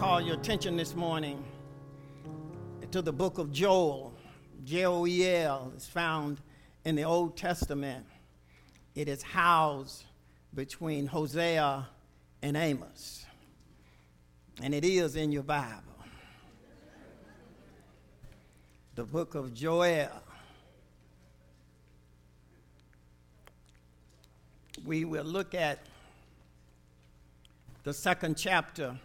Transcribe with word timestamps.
call 0.00 0.18
your 0.18 0.36
attention 0.36 0.78
this 0.78 0.96
morning 0.96 1.44
to 2.90 3.02
the 3.02 3.12
book 3.12 3.36
of 3.36 3.52
Joel. 3.52 4.14
J 4.64 4.86
O 4.86 5.06
E 5.06 5.28
L 5.28 5.74
is 5.76 5.86
found 5.86 6.40
in 6.86 6.94
the 6.94 7.02
Old 7.02 7.36
Testament. 7.36 8.06
It 8.94 9.08
is 9.08 9.22
housed 9.22 10.04
between 10.54 11.06
Hosea 11.06 11.86
and 12.40 12.56
Amos. 12.56 13.26
And 14.62 14.74
it 14.74 14.86
is 14.86 15.16
in 15.16 15.32
your 15.32 15.42
Bible. 15.42 15.82
The 18.94 19.04
book 19.04 19.34
of 19.34 19.52
Joel. 19.52 20.08
We 24.82 25.04
will 25.04 25.24
look 25.24 25.54
at 25.54 25.78
the 27.82 27.92
second 27.92 28.38
chapter 28.38 28.98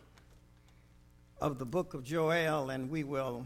of 1.39 1.59
the 1.59 1.65
book 1.65 1.93
of 1.93 2.03
Joel, 2.03 2.69
and 2.69 2.89
we 2.89 3.03
will 3.03 3.45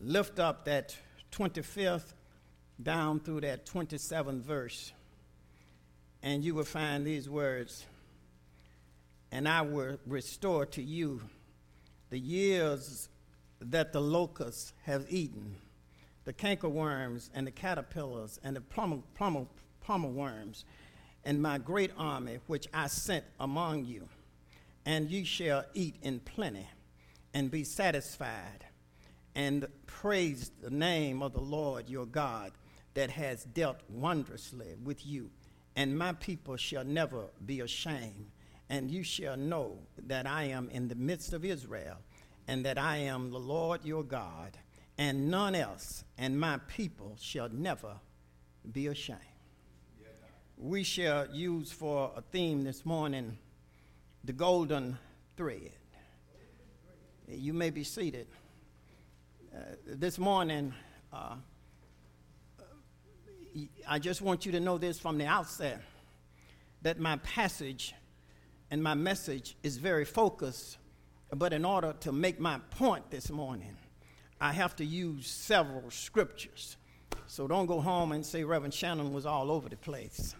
lift 0.00 0.38
up 0.38 0.64
that 0.66 0.96
25th 1.32 2.12
down 2.82 3.20
through 3.20 3.40
that 3.40 3.66
27th 3.66 4.42
verse. 4.42 4.92
And 6.22 6.44
you 6.44 6.54
will 6.54 6.64
find 6.64 7.06
these 7.06 7.28
words 7.28 7.84
And 9.30 9.48
I 9.48 9.62
will 9.62 9.98
restore 10.06 10.64
to 10.66 10.82
you 10.82 11.20
the 12.10 12.18
years 12.18 13.08
that 13.60 13.92
the 13.92 14.00
locusts 14.00 14.72
have 14.84 15.06
eaten, 15.08 15.56
the 16.24 16.32
cankerworms 16.32 17.30
and 17.34 17.46
the 17.46 17.50
caterpillars 17.50 18.38
and 18.44 18.54
the 18.54 18.60
plumber, 18.60 18.98
plumber, 19.14 19.46
plumber 19.80 20.08
worms, 20.08 20.64
and 21.24 21.42
my 21.42 21.58
great 21.58 21.90
army 21.98 22.38
which 22.46 22.68
I 22.72 22.86
sent 22.86 23.24
among 23.40 23.86
you 23.86 24.08
and 24.86 25.10
ye 25.10 25.24
shall 25.24 25.64
eat 25.74 25.96
in 26.02 26.20
plenty 26.20 26.68
and 27.32 27.50
be 27.50 27.64
satisfied 27.64 28.66
and 29.34 29.66
praise 29.86 30.50
the 30.62 30.70
name 30.70 31.22
of 31.22 31.32
the 31.32 31.40
Lord 31.40 31.88
your 31.88 32.06
God 32.06 32.52
that 32.94 33.10
has 33.10 33.44
dealt 33.44 33.80
wondrously 33.88 34.76
with 34.82 35.04
you. 35.04 35.30
And 35.76 35.98
my 35.98 36.12
people 36.12 36.56
shall 36.56 36.84
never 36.84 37.26
be 37.44 37.60
ashamed. 37.60 38.30
And 38.70 38.90
you 38.90 39.02
shall 39.02 39.36
know 39.36 39.78
that 40.06 40.26
I 40.26 40.44
am 40.44 40.70
in 40.70 40.88
the 40.88 40.94
midst 40.94 41.32
of 41.32 41.44
Israel, 41.44 41.96
and 42.46 42.64
that 42.64 42.78
I 42.78 42.98
am 42.98 43.30
the 43.30 43.38
Lord 43.38 43.84
your 43.84 44.02
God, 44.04 44.56
and 44.96 45.30
none 45.30 45.54
else, 45.54 46.04
and 46.16 46.38
my 46.38 46.58
people 46.68 47.16
shall 47.20 47.48
never 47.50 47.96
be 48.72 48.86
ashamed. 48.86 49.20
We 50.56 50.84
shall 50.84 51.26
use 51.34 51.72
for 51.72 52.12
a 52.16 52.22
theme 52.22 52.62
this 52.62 52.86
morning 52.86 53.36
the 54.24 54.32
golden 54.32 54.96
thread. 55.36 55.70
You 57.28 57.52
may 57.52 57.70
be 57.70 57.84
seated. 57.84 58.26
Uh, 59.54 59.60
this 59.86 60.18
morning, 60.18 60.72
uh, 61.12 61.34
I 63.86 63.98
just 63.98 64.22
want 64.22 64.46
you 64.46 64.52
to 64.52 64.60
know 64.60 64.78
this 64.78 64.98
from 64.98 65.18
the 65.18 65.26
outset 65.26 65.82
that 66.82 66.98
my 66.98 67.16
passage 67.18 67.94
and 68.70 68.82
my 68.82 68.94
message 68.94 69.56
is 69.62 69.76
very 69.76 70.04
focused, 70.04 70.78
but 71.30 71.52
in 71.52 71.64
order 71.64 71.94
to 72.00 72.12
make 72.12 72.40
my 72.40 72.58
point 72.70 73.10
this 73.10 73.30
morning, 73.30 73.76
I 74.40 74.52
have 74.52 74.74
to 74.76 74.84
use 74.84 75.26
several 75.26 75.90
scriptures. 75.90 76.76
So 77.26 77.46
don't 77.46 77.66
go 77.66 77.80
home 77.80 78.12
and 78.12 78.24
say 78.24 78.42
Reverend 78.42 78.74
Shannon 78.74 79.12
was 79.12 79.26
all 79.26 79.50
over 79.50 79.68
the 79.68 79.76
place. 79.76 80.34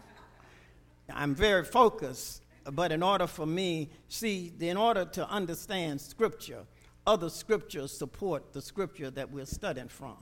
I'm 1.12 1.34
very 1.34 1.64
focused 1.64 2.42
but 2.72 2.92
in 2.92 3.02
order 3.02 3.26
for 3.26 3.46
me, 3.46 3.90
see, 4.08 4.52
in 4.60 4.76
order 4.76 5.04
to 5.04 5.28
understand 5.28 6.00
Scripture, 6.00 6.64
other 7.06 7.30
scriptures 7.30 7.96
support 7.96 8.52
the 8.52 8.60
scripture 8.60 9.10
that 9.10 9.30
we're 9.30 9.46
studying 9.46 9.88
from. 9.88 10.16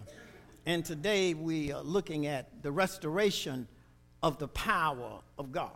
And 0.65 0.85
today 0.85 1.35
we 1.35 1.73
are 1.73 1.83
looking 1.83 2.27
at 2.27 2.63
the 2.63 2.71
restoration 2.71 3.67
of 4.23 4.39
the 4.39 4.49
power 4.49 5.21
of 5.39 5.53
God. 5.53 5.73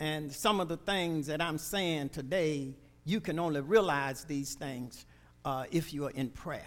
And 0.00 0.32
some 0.32 0.60
of 0.60 0.68
the 0.68 0.76
things 0.76 1.26
that 1.26 1.40
I'm 1.40 1.58
saying 1.58 2.10
today, 2.10 2.74
you 3.04 3.20
can 3.20 3.38
only 3.38 3.60
realize 3.60 4.24
these 4.24 4.54
things 4.54 5.06
uh, 5.44 5.64
if 5.70 5.92
you 5.92 6.06
are 6.06 6.10
in 6.10 6.30
prayer. 6.30 6.62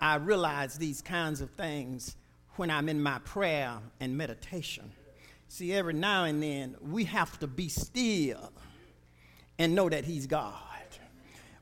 I 0.00 0.16
realize 0.16 0.78
these 0.78 1.02
kinds 1.02 1.40
of 1.40 1.50
things 1.50 2.16
when 2.56 2.70
I'm 2.70 2.88
in 2.88 3.02
my 3.02 3.18
prayer 3.20 3.78
and 4.00 4.16
meditation. 4.16 4.90
See, 5.52 5.72
every 5.72 5.94
now 5.94 6.26
and 6.26 6.40
then 6.40 6.76
we 6.80 7.02
have 7.06 7.36
to 7.40 7.48
be 7.48 7.68
still 7.68 8.52
and 9.58 9.74
know 9.74 9.88
that 9.88 10.04
He's 10.04 10.28
God. 10.28 10.54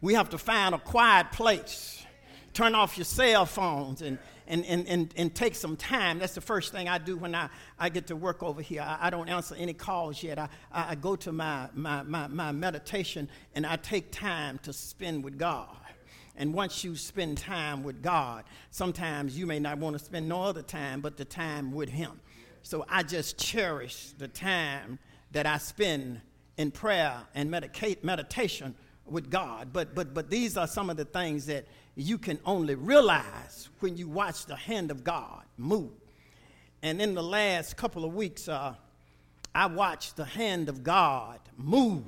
We 0.02 0.12
have 0.12 0.28
to 0.28 0.36
find 0.36 0.74
a 0.74 0.78
quiet 0.78 1.32
place, 1.32 2.04
turn 2.52 2.74
off 2.74 2.98
your 2.98 3.06
cell 3.06 3.46
phones, 3.46 4.02
and, 4.02 4.18
and, 4.46 4.66
and, 4.66 4.86
and, 4.86 5.14
and 5.16 5.34
take 5.34 5.54
some 5.54 5.74
time. 5.74 6.18
That's 6.18 6.34
the 6.34 6.42
first 6.42 6.70
thing 6.70 6.86
I 6.86 6.98
do 6.98 7.16
when 7.16 7.34
I, 7.34 7.48
I 7.78 7.88
get 7.88 8.08
to 8.08 8.14
work 8.14 8.42
over 8.42 8.60
here. 8.60 8.82
I, 8.82 9.06
I 9.06 9.10
don't 9.10 9.30
answer 9.30 9.54
any 9.58 9.72
calls 9.72 10.22
yet. 10.22 10.38
I, 10.38 10.50
I 10.70 10.94
go 10.94 11.16
to 11.16 11.32
my, 11.32 11.70
my, 11.72 12.02
my, 12.02 12.26
my 12.26 12.52
meditation 12.52 13.30
and 13.54 13.64
I 13.64 13.76
take 13.76 14.12
time 14.12 14.58
to 14.64 14.72
spend 14.74 15.24
with 15.24 15.38
God. 15.38 15.74
And 16.36 16.52
once 16.52 16.84
you 16.84 16.94
spend 16.94 17.38
time 17.38 17.82
with 17.82 18.02
God, 18.02 18.44
sometimes 18.70 19.36
you 19.36 19.46
may 19.46 19.58
not 19.58 19.78
want 19.78 19.98
to 19.98 20.04
spend 20.04 20.28
no 20.28 20.42
other 20.42 20.62
time 20.62 21.00
but 21.00 21.16
the 21.16 21.24
time 21.24 21.72
with 21.72 21.88
Him. 21.88 22.20
So 22.62 22.84
I 22.88 23.02
just 23.02 23.38
cherish 23.38 24.12
the 24.18 24.28
time 24.28 24.98
that 25.32 25.46
I 25.46 25.58
spend 25.58 26.20
in 26.56 26.70
prayer 26.70 27.16
and 27.34 27.50
medicate, 27.50 28.02
meditation 28.02 28.74
with 29.06 29.30
God. 29.30 29.72
But, 29.72 29.94
but, 29.94 30.12
but 30.12 30.28
these 30.30 30.56
are 30.56 30.66
some 30.66 30.90
of 30.90 30.96
the 30.96 31.04
things 31.04 31.46
that 31.46 31.66
you 31.94 32.18
can 32.18 32.38
only 32.44 32.74
realize 32.74 33.68
when 33.80 33.96
you 33.96 34.08
watch 34.08 34.46
the 34.46 34.56
hand 34.56 34.90
of 34.90 35.04
God 35.04 35.42
move. 35.56 35.90
And 36.82 37.00
in 37.00 37.14
the 37.14 37.22
last 37.22 37.76
couple 37.76 38.04
of 38.04 38.14
weeks, 38.14 38.48
uh, 38.48 38.74
I 39.54 39.66
watched 39.66 40.16
the 40.16 40.24
hand 40.24 40.68
of 40.68 40.84
God 40.84 41.40
move. 41.56 42.04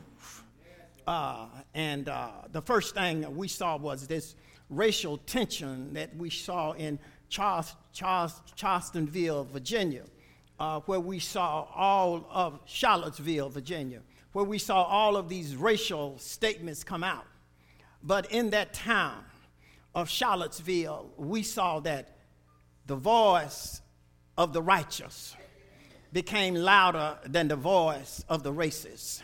Uh, 1.06 1.46
and 1.74 2.08
uh, 2.08 2.28
the 2.52 2.62
first 2.62 2.94
thing 2.94 3.36
we 3.36 3.48
saw 3.48 3.76
was 3.76 4.06
this 4.06 4.36
racial 4.68 5.18
tension 5.18 5.92
that 5.94 6.14
we 6.16 6.30
saw 6.30 6.72
in 6.72 6.98
Charles, 7.28 7.74
Charles, 7.92 8.40
Charlestonville, 8.56 9.46
Virginia 9.48 10.04
uh, 10.60 10.81
where 10.81 11.00
we 11.00 11.19
saw 11.19 11.66
all 11.75 12.26
of 12.31 12.60
Charlottesville, 12.66 13.48
Virginia, 13.48 14.03
where 14.32 14.44
we 14.44 14.59
saw 14.59 14.82
all 14.82 15.16
of 15.16 15.28
these 15.28 15.56
racial 15.56 16.19
statements 16.19 16.84
come 16.84 17.03
out. 17.03 17.25
But 18.03 18.31
in 18.31 18.50
that 18.50 18.75
town 18.75 19.25
of 19.94 20.09
Charlottesville, 20.09 21.10
we 21.16 21.43
saw 21.43 21.81
that 21.81 22.19
the 22.87 22.94
voice 22.94 23.81
of 24.37 24.53
the 24.53 24.62
righteous 24.62 25.34
became 26.12 26.54
louder 26.54 27.19
than 27.25 27.48
the 27.48 27.56
voice 27.56 28.25
of 28.28 28.42
the 28.42 28.53
racist. 28.53 29.22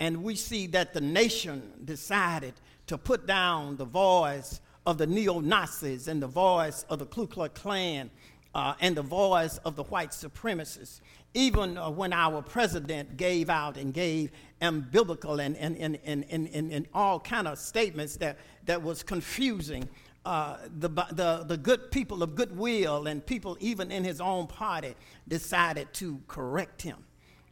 And 0.00 0.22
we 0.22 0.34
see 0.34 0.66
that 0.68 0.92
the 0.92 1.00
nation 1.00 1.62
decided 1.84 2.54
to 2.88 2.98
put 2.98 3.26
down 3.26 3.76
the 3.76 3.84
voice 3.84 4.60
of 4.84 4.98
the 4.98 5.06
neo 5.06 5.40
Nazis 5.40 6.08
and 6.08 6.22
the 6.22 6.26
voice 6.26 6.84
of 6.88 6.98
the 6.98 7.06
Ku 7.06 7.26
Klux 7.26 7.60
Klan 7.60 8.10
uh, 8.56 8.74
and 8.80 8.96
the 8.96 9.02
voice 9.02 9.58
of 9.58 9.76
the 9.76 9.84
white 9.84 10.12
supremacists. 10.12 11.00
Even 11.34 11.76
uh, 11.76 11.90
when 11.90 12.14
our 12.14 12.40
president 12.40 13.18
gave 13.18 13.50
out 13.50 13.76
and 13.76 13.92
gave 13.92 14.30
unbiblical 14.62 15.44
and, 15.44 15.58
and, 15.58 15.76
and, 15.76 15.98
and, 16.04 16.24
and, 16.30 16.48
and, 16.48 16.72
and 16.72 16.86
all 16.94 17.20
kind 17.20 17.46
of 17.46 17.58
statements 17.58 18.16
that, 18.16 18.38
that 18.64 18.82
was 18.82 19.02
confusing 19.02 19.86
uh, 20.24 20.56
the, 20.78 20.88
the, 20.88 21.44
the 21.46 21.58
good 21.58 21.90
people 21.90 22.22
of 22.22 22.34
goodwill 22.34 23.06
and 23.08 23.24
people 23.26 23.58
even 23.60 23.92
in 23.92 24.02
his 24.02 24.22
own 24.22 24.46
party 24.46 24.94
decided 25.28 25.92
to 25.92 26.18
correct 26.26 26.80
him. 26.80 26.96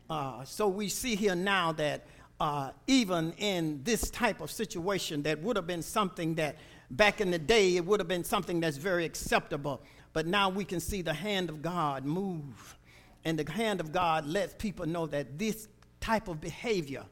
Uh, 0.08 0.42
so 0.44 0.66
we 0.66 0.88
see 0.88 1.14
here 1.14 1.34
now 1.34 1.70
that 1.70 2.06
uh, 2.40 2.70
even 2.86 3.34
in 3.36 3.78
this 3.84 4.08
type 4.08 4.40
of 4.40 4.50
situation 4.50 5.22
that 5.22 5.40
would 5.42 5.56
have 5.56 5.66
been 5.66 5.82
something 5.82 6.34
that 6.34 6.56
back 6.90 7.20
in 7.20 7.30
the 7.30 7.38
day 7.38 7.76
it 7.76 7.84
would 7.84 8.00
have 8.00 8.08
been 8.08 8.24
something 8.24 8.58
that's 8.58 8.78
very 8.78 9.04
acceptable 9.04 9.82
but 10.14 10.26
now 10.26 10.48
we 10.48 10.64
can 10.64 10.80
see 10.80 11.02
the 11.02 11.12
hand 11.12 11.50
of 11.50 11.60
God 11.60 12.06
move. 12.06 12.78
And 13.24 13.38
the 13.38 13.50
hand 13.50 13.80
of 13.80 13.92
God 13.92 14.24
lets 14.24 14.54
people 14.54 14.86
know 14.86 15.06
that 15.08 15.38
this 15.38 15.68
type 16.00 16.28
of 16.28 16.40
behavior, 16.40 17.04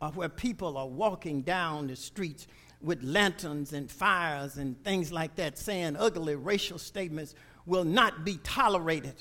uh, 0.00 0.10
where 0.12 0.28
people 0.28 0.78
are 0.78 0.86
walking 0.86 1.42
down 1.42 1.88
the 1.88 1.96
streets 1.96 2.46
with 2.80 3.02
lanterns 3.02 3.72
and 3.72 3.90
fires 3.90 4.56
and 4.56 4.82
things 4.84 5.10
like 5.10 5.34
that, 5.34 5.58
saying 5.58 5.96
ugly 5.98 6.36
racial 6.36 6.78
statements, 6.78 7.34
will 7.66 7.84
not 7.84 8.24
be 8.24 8.38
tolerated 8.44 9.16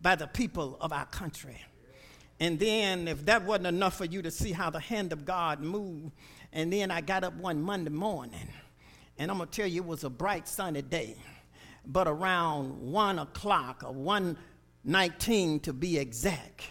by 0.00 0.14
the 0.14 0.26
people 0.26 0.78
of 0.80 0.92
our 0.92 1.06
country. 1.06 1.60
And 2.40 2.58
then, 2.58 3.06
if 3.06 3.26
that 3.26 3.44
wasn't 3.44 3.66
enough 3.66 3.96
for 3.96 4.04
you 4.04 4.22
to 4.22 4.30
see 4.30 4.52
how 4.52 4.70
the 4.70 4.80
hand 4.80 5.12
of 5.12 5.24
God 5.24 5.60
moved, 5.60 6.12
and 6.52 6.72
then 6.72 6.90
I 6.90 7.00
got 7.02 7.22
up 7.24 7.34
one 7.34 7.60
Monday 7.60 7.90
morning, 7.90 8.48
and 9.18 9.30
I'm 9.30 9.38
gonna 9.38 9.50
tell 9.50 9.66
you, 9.66 9.82
it 9.82 9.86
was 9.86 10.04
a 10.04 10.10
bright, 10.10 10.48
sunny 10.48 10.80
day 10.80 11.16
but 11.88 12.06
around 12.06 12.78
1 12.80 13.18
o'clock 13.18 13.82
or 13.84 13.92
119 13.92 15.60
to 15.60 15.72
be 15.72 15.98
exact, 15.98 16.64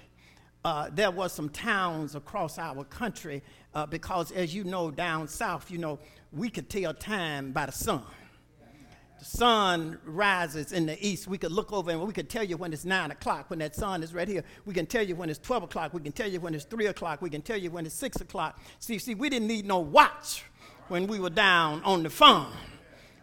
uh, 0.64 0.90
there 0.94 1.12
were 1.12 1.30
some 1.30 1.50
towns 1.50 2.16
across 2.16 2.60
our 2.60 2.84
country 2.84 3.42
uh, 3.74 3.86
because, 3.86 4.32
as 4.32 4.54
you 4.54 4.64
know, 4.64 4.92
down 4.92 5.28
south, 5.28 5.72
you 5.72 5.78
know, 5.78 6.00
we 6.32 6.50
could 6.50 6.70
tell 6.70 6.94
time 6.94 7.52
by 7.52 7.66
the 7.66 7.72
sun. 7.72 8.04
The 9.20 9.26
sun 9.26 9.98
rises 10.06 10.72
in 10.72 10.86
the 10.86 11.06
east. 11.06 11.28
We 11.28 11.40
could 11.40 11.52
look 11.52 11.74
over 11.74 11.90
and 11.90 12.00
we 12.02 12.14
could 12.14 12.30
tell 12.30 12.44
you 12.44 12.56
when 12.58 12.72
it's 12.72 12.86
9 12.86 13.10
o'clock, 13.10 13.50
when 13.50 13.60
that 13.60 13.76
sun 13.76 14.04
is 14.04 14.14
right 14.14 14.28
here. 14.28 14.44
We 14.66 14.76
can 14.76 14.86
tell 14.86 15.02
you 15.02 15.16
when 15.16 15.30
it's 15.30 15.40
12 15.40 15.64
o'clock. 15.64 15.94
We 15.94 16.02
can 16.02 16.12
tell 16.12 16.30
you 16.30 16.40
when 16.40 16.54
it's 16.54 16.66
3 16.66 16.86
o'clock. 16.88 17.22
We 17.22 17.32
can 17.32 17.42
tell 17.42 17.58
you 17.58 17.72
when 17.72 17.88
it's 17.88 17.96
6 17.96 18.22
o'clock. 18.22 18.60
See, 18.80 19.00
see, 19.00 19.16
we 19.16 19.30
didn't 19.30 19.48
need 19.48 19.66
no 19.66 19.80
watch 19.80 20.44
when 20.90 21.08
we 21.08 21.20
were 21.20 21.32
down 21.32 21.82
on 21.84 22.04
the 22.04 22.10
farm. 22.12 22.54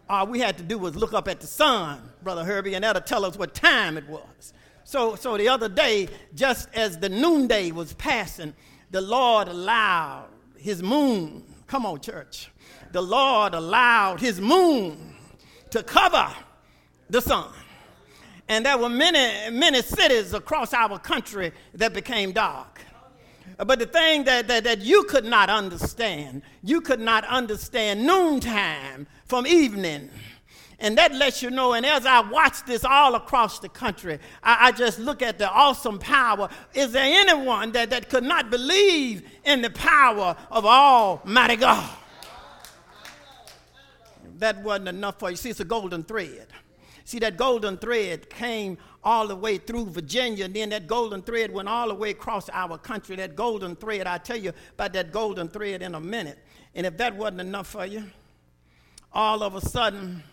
All 0.07 0.27
we 0.27 0.39
had 0.39 0.57
to 0.57 0.63
do 0.63 0.77
was 0.77 0.95
look 0.95 1.13
up 1.13 1.27
at 1.27 1.39
the 1.39 1.47
sun, 1.47 1.99
Brother 2.23 2.43
Herbie, 2.43 2.75
and 2.75 2.83
that'll 2.83 3.01
tell 3.01 3.25
us 3.25 3.37
what 3.37 3.53
time 3.55 3.97
it 3.97 4.07
was. 4.07 4.53
So, 4.83 5.15
so 5.15 5.35
the 5.35 5.49
other 5.49 5.67
day, 5.67 6.07
just 6.35 6.69
as 6.75 6.99
the 6.99 7.09
noonday 7.09 7.71
was 7.71 7.93
passing, 7.93 8.53
the 8.91 9.01
Lord 9.01 9.47
allowed 9.47 10.27
his 10.57 10.83
moon, 10.83 11.43
come 11.65 11.87
on, 11.87 11.99
church, 12.01 12.51
the 12.91 13.01
Lord 13.01 13.55
allowed 13.55 14.19
his 14.19 14.39
moon 14.39 15.15
to 15.71 15.81
cover 15.81 16.31
the 17.09 17.19
sun. 17.19 17.51
And 18.47 18.63
there 18.63 18.77
were 18.77 18.89
many, 18.89 19.49
many 19.49 19.81
cities 19.81 20.33
across 20.35 20.71
our 20.71 20.99
country 20.99 21.51
that 21.73 21.93
became 21.93 22.31
dark. 22.31 22.84
But 23.57 23.79
the 23.79 23.85
thing 23.85 24.25
that, 24.25 24.47
that, 24.47 24.63
that 24.65 24.81
you 24.81 25.03
could 25.03 25.25
not 25.25 25.49
understand, 25.49 26.41
you 26.63 26.81
could 26.81 26.99
not 26.99 27.23
understand 27.25 28.05
noontime 28.05 29.07
from 29.25 29.47
evening. 29.47 30.09
And 30.79 30.97
that 30.97 31.15
lets 31.15 31.41
you 31.41 31.49
know, 31.49 31.73
and 31.73 31.85
as 31.85 32.05
I 32.05 32.19
watch 32.19 32.65
this 32.65 32.83
all 32.83 33.15
across 33.15 33.59
the 33.59 33.69
country, 33.69 34.19
I, 34.43 34.67
I, 34.67 34.71
just 34.73 34.99
look 34.99 35.21
at 35.21 35.37
the 35.37 35.49
awesome 35.49 35.99
power. 35.99 36.49
Is 36.73 36.91
there 36.91 37.05
anyone 37.05 37.71
that, 37.71 37.91
that 37.91 38.09
could 38.09 38.25
not 38.25 38.49
believe 38.49 39.23
in 39.45 39.61
the 39.61 39.69
power 39.69 40.35
of 40.51 40.65
Almighty 40.65 41.55
God? 41.55 41.89
That 44.39 44.61
wasn't 44.63 44.89
enough 44.89 45.17
for 45.17 45.29
you. 45.29 45.37
See, 45.37 45.49
it's 45.49 45.61
a 45.61 45.65
golden 45.65 46.03
thread. 46.03 46.47
See, 47.05 47.19
that 47.19 47.37
golden 47.37 47.77
thread 47.77 48.29
came 48.29 48.77
all 49.05 49.27
the 49.27 49.35
way 49.35 49.59
through 49.59 49.85
Virginia, 49.85 50.45
and 50.45 50.53
then 50.55 50.69
that 50.69 50.87
golden 50.87 51.21
thread 51.21 51.53
went 51.53 51.69
all 51.69 51.87
the 51.87 51.93
way 51.93 52.09
across 52.09 52.49
our 52.49 52.79
country. 52.79 53.15
That 53.15 53.35
golden 53.35 53.75
thread, 53.75 54.07
I'll 54.07 54.17
tell 54.19 54.35
you 54.35 54.51
about 54.73 54.93
that 54.93 55.11
golden 55.11 55.47
thread 55.47 55.83
in 55.83 55.93
a 55.93 55.99
minute. 55.99 56.39
And 56.73 56.87
if 56.87 56.97
that 56.97 57.15
wasn't 57.15 57.41
enough 57.41 57.67
for 57.67 57.85
you, 57.85 58.03
all 59.13 59.43
of 59.43 59.53
a 59.55 59.61
sudden, 59.61 60.23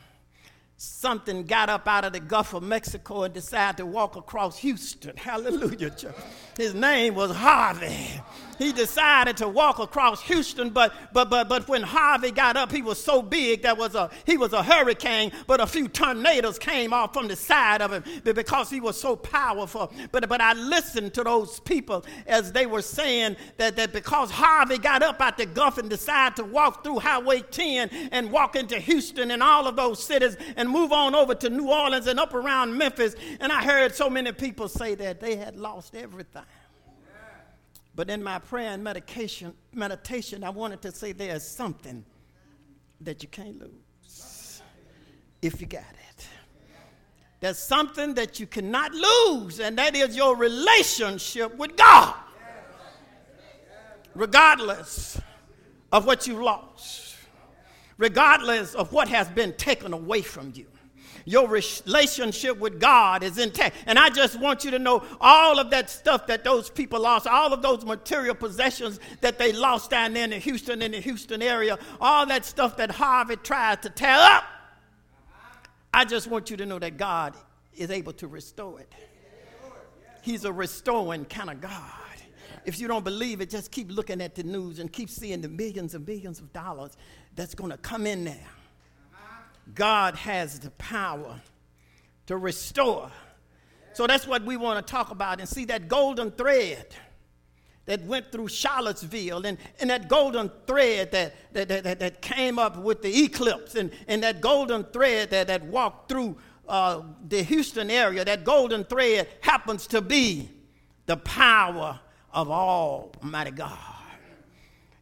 something 0.79 1.45
got 1.45 1.69
up 1.69 1.87
out 1.87 2.07
of 2.07 2.15
the 2.15 2.21
Gulf 2.21 2.55
of 2.55 2.63
Mexico 2.63 3.25
and 3.25 3.35
decided 3.35 3.77
to 3.77 3.87
walk 3.87 4.17
across 4.17 4.59
Houston. 4.59 5.17
Hallelujah, 5.19 5.91
church. 5.91 6.15
His 6.57 6.75
name 6.75 7.15
was 7.15 7.31
Harvey. 7.31 8.21
He 8.63 8.73
decided 8.73 9.37
to 9.39 9.49
walk 9.49 9.81
across 9.81 10.23
Houston, 10.23 10.71
but 10.71 10.95
but 11.13 11.29
but 11.29 11.49
but 11.49 11.69
when 11.69 11.83
Harvey 11.83 12.31
got 12.31 12.57
up, 12.57 12.71
he 12.71 12.81
was 12.81 13.03
so 13.03 13.21
big 13.21 13.63
that 13.63 13.77
was 13.77 13.95
a 13.95 14.09
he 14.25 14.37
was 14.37 14.53
a 14.53 14.63
hurricane, 14.63 15.33
but 15.47 15.61
a 15.61 15.67
few 15.67 15.89
tornadoes 15.89 16.59
came 16.59 16.93
off 16.93 17.13
from 17.13 17.27
the 17.27 17.35
side 17.35 17.83
of 17.83 17.93
him 17.93 18.05
because 18.23 18.71
he 18.71 18.81
was 18.81 19.01
so 19.01 19.17
powerful. 19.17 19.93
But 20.13 20.29
but 20.29 20.41
I 20.41 20.53
listened 20.53 21.13
to 21.15 21.25
those 21.25 21.59
people 21.61 22.05
as 22.27 22.53
they 22.53 22.67
were 22.67 22.83
saying 22.83 23.37
that, 23.57 23.75
that 23.77 23.93
because 23.93 24.31
Harvey 24.31 24.79
got 24.79 25.03
up 25.03 25.21
out 25.21 25.39
the 25.39 25.47
Gulf 25.47 25.79
and 25.79 25.91
decided 25.91 26.37
to 26.37 26.45
walk 26.45 26.85
through 26.85 27.01
Highway 27.01 27.41
10 27.41 27.89
and 28.13 28.31
walk 28.31 28.55
into 28.55 28.79
Houston 28.79 29.33
and 29.33 29.43
all 29.43 29.67
of 29.67 29.75
those 29.75 30.03
cities 30.03 30.37
and 30.57 30.69
move 30.69 30.93
on 30.93 31.15
over 31.15 31.35
to 31.35 31.51
New 31.51 31.69
Orleans 31.69 32.07
and 32.07 32.21
up 32.21 32.33
around 32.33 32.79
Memphis. 32.79 33.17
And 33.41 33.51
I 33.51 33.65
heard 33.65 33.95
so 33.95 34.09
many 34.09 34.31
people 34.33 34.69
say 34.69 34.95
that 34.95 35.21
they 35.21 35.35
had 35.37 35.57
lost 35.57 35.97
everything. 35.97 36.45
But 37.95 38.09
in 38.09 38.23
my 38.23 38.39
prayer 38.39 38.71
and 38.71 38.83
medication, 38.83 39.53
meditation, 39.75 40.45
I 40.45 40.51
wanted 40.51 40.81
to 40.83 40.93
say 40.93 41.13
there's 41.13 41.47
something 41.47 42.05
that 43.01 43.23
you 43.23 43.29
can't 43.29 43.59
lose 43.59 44.63
if 45.43 45.61
you 45.61 45.67
got 45.67 45.81
it. 45.81 46.29
There's 47.41 47.59
something 47.59 48.15
that 48.15 48.39
you 48.39 48.47
cannot 48.47 48.93
lose, 48.93 49.59
and 49.59 49.77
that 49.77 49.97
is 49.97 50.17
your 50.17 50.37
relationship 50.37 51.57
with 51.57 51.77
God. 51.77 52.15
Regardless 54.15 55.21
of 55.91 56.07
what 56.07 56.27
you 56.27 56.43
lost, 56.43 57.17
regardless 57.99 58.75
of 58.75 58.93
what 58.93 59.09
has 59.09 59.29
been 59.29 59.53
taken 59.55 59.93
away 59.93 60.23
from 60.23 60.53
you 60.55 60.67
your 61.25 61.49
relationship 61.49 62.59
with 62.59 62.81
God 62.81 63.23
is 63.23 63.39
intact. 63.39 63.77
And 63.87 63.99
I 63.99 64.11
just 64.11 64.39
want 64.39 64.65
you 64.65 64.71
to 64.73 64.79
know 64.79 65.05
all 65.21 65.59
of 65.59 65.71
that 65.71 65.91
stuff 65.91 66.27
that 66.27 66.45
those 66.45 66.71
people 66.71 67.01
lost, 67.01 67.27
all 67.27 67.53
of 67.53 67.63
those 67.63 67.85
material 67.85 68.35
possessions 68.35 69.01
that 69.21 69.39
they 69.39 69.53
lost 69.53 69.91
down 69.91 70.13
there 70.15 70.25
in 70.25 70.41
Houston, 70.41 70.83
in 70.83 70.93
the 70.93 71.01
Houston 71.01 71.43
area, 71.43 71.79
all 72.01 72.27
that 72.27 72.45
stuff 72.45 72.77
that 72.77 72.91
Harvey 72.91 73.37
tried 73.37 73.83
to 73.83 73.91
tear 73.91 74.19
up. 74.19 74.45
I 75.95 76.05
just 76.05 76.27
want 76.27 76.51
you 76.51 76.57
to 76.57 76.67
know 76.67 76.79
that 76.79 76.97
God 76.97 77.35
is 77.75 77.91
able 77.91 78.13
to 78.15 78.27
restore 78.27 78.81
it. 78.81 78.93
He's 80.23 80.45
a 80.45 80.53
restoring 80.53 81.25
kind 81.25 81.51
of 81.51 81.61
God. 81.61 81.73
If 82.65 82.81
you 82.81 82.87
don't 82.87 83.05
believe 83.05 83.41
it, 83.41 83.51
just 83.51 83.73
keep 83.73 83.91
looking 83.91 84.21
at 84.21 84.35
the 84.35 84.45
news 84.45 84.79
and 84.79 84.93
keep 84.93 85.11
seeing 85.11 85.41
the 85.41 85.49
millions 85.49 85.95
and 85.95 86.07
billions 86.07 86.39
of 86.39 86.53
dollars 86.53 86.97
that's 87.35 87.55
going 87.55 87.71
to 87.71 87.77
come 87.79 88.07
in 88.07 88.25
there. 88.25 88.49
God 89.75 90.15
has 90.17 90.59
the 90.59 90.71
power 90.73 91.41
to 92.27 92.37
restore. 92.37 93.11
So 93.95 94.07
that's 94.07 94.27
what 94.27 94.45
we 94.45 94.57
want 94.57 94.85
to 94.85 94.91
talk 94.91 95.11
about 95.11 95.41
and 95.41 95.49
see 95.49 95.65
that 95.67 95.89
golden 95.89 96.31
thread 96.31 96.87
that 97.85 98.03
went 98.05 98.31
through 98.31 98.49
Charlottesville 98.49 99.45
and, 99.45 99.59
and 99.81 99.91
that 99.91 100.09
golden 100.09 100.51
thread 100.67 101.11
that, 101.13 101.35
that, 101.53 101.69
that, 101.69 101.99
that 101.99 102.23
came 102.23 102.59
up 102.59 102.79
with 102.79 103.03
the 103.03 103.25
eclipse 103.25 103.75
and, 103.75 103.91
and 104.07 104.23
that 104.23 104.41
golden 104.41 104.85
thread 104.85 105.31
that, 105.31 105.49
that 105.49 105.65
walked 105.65 106.09
through 106.09 106.37
uh, 106.69 107.03
the 107.29 107.43
Houston 107.43 107.91
area, 107.91 108.25
that 108.25 108.45
golden 108.45 108.85
thread 108.85 109.29
happens 109.41 109.87
to 109.89 110.01
be 110.01 110.49
the 111.07 111.17
power 111.17 111.99
of 112.33 112.49
Almighty 112.49 113.51
God. 113.51 113.79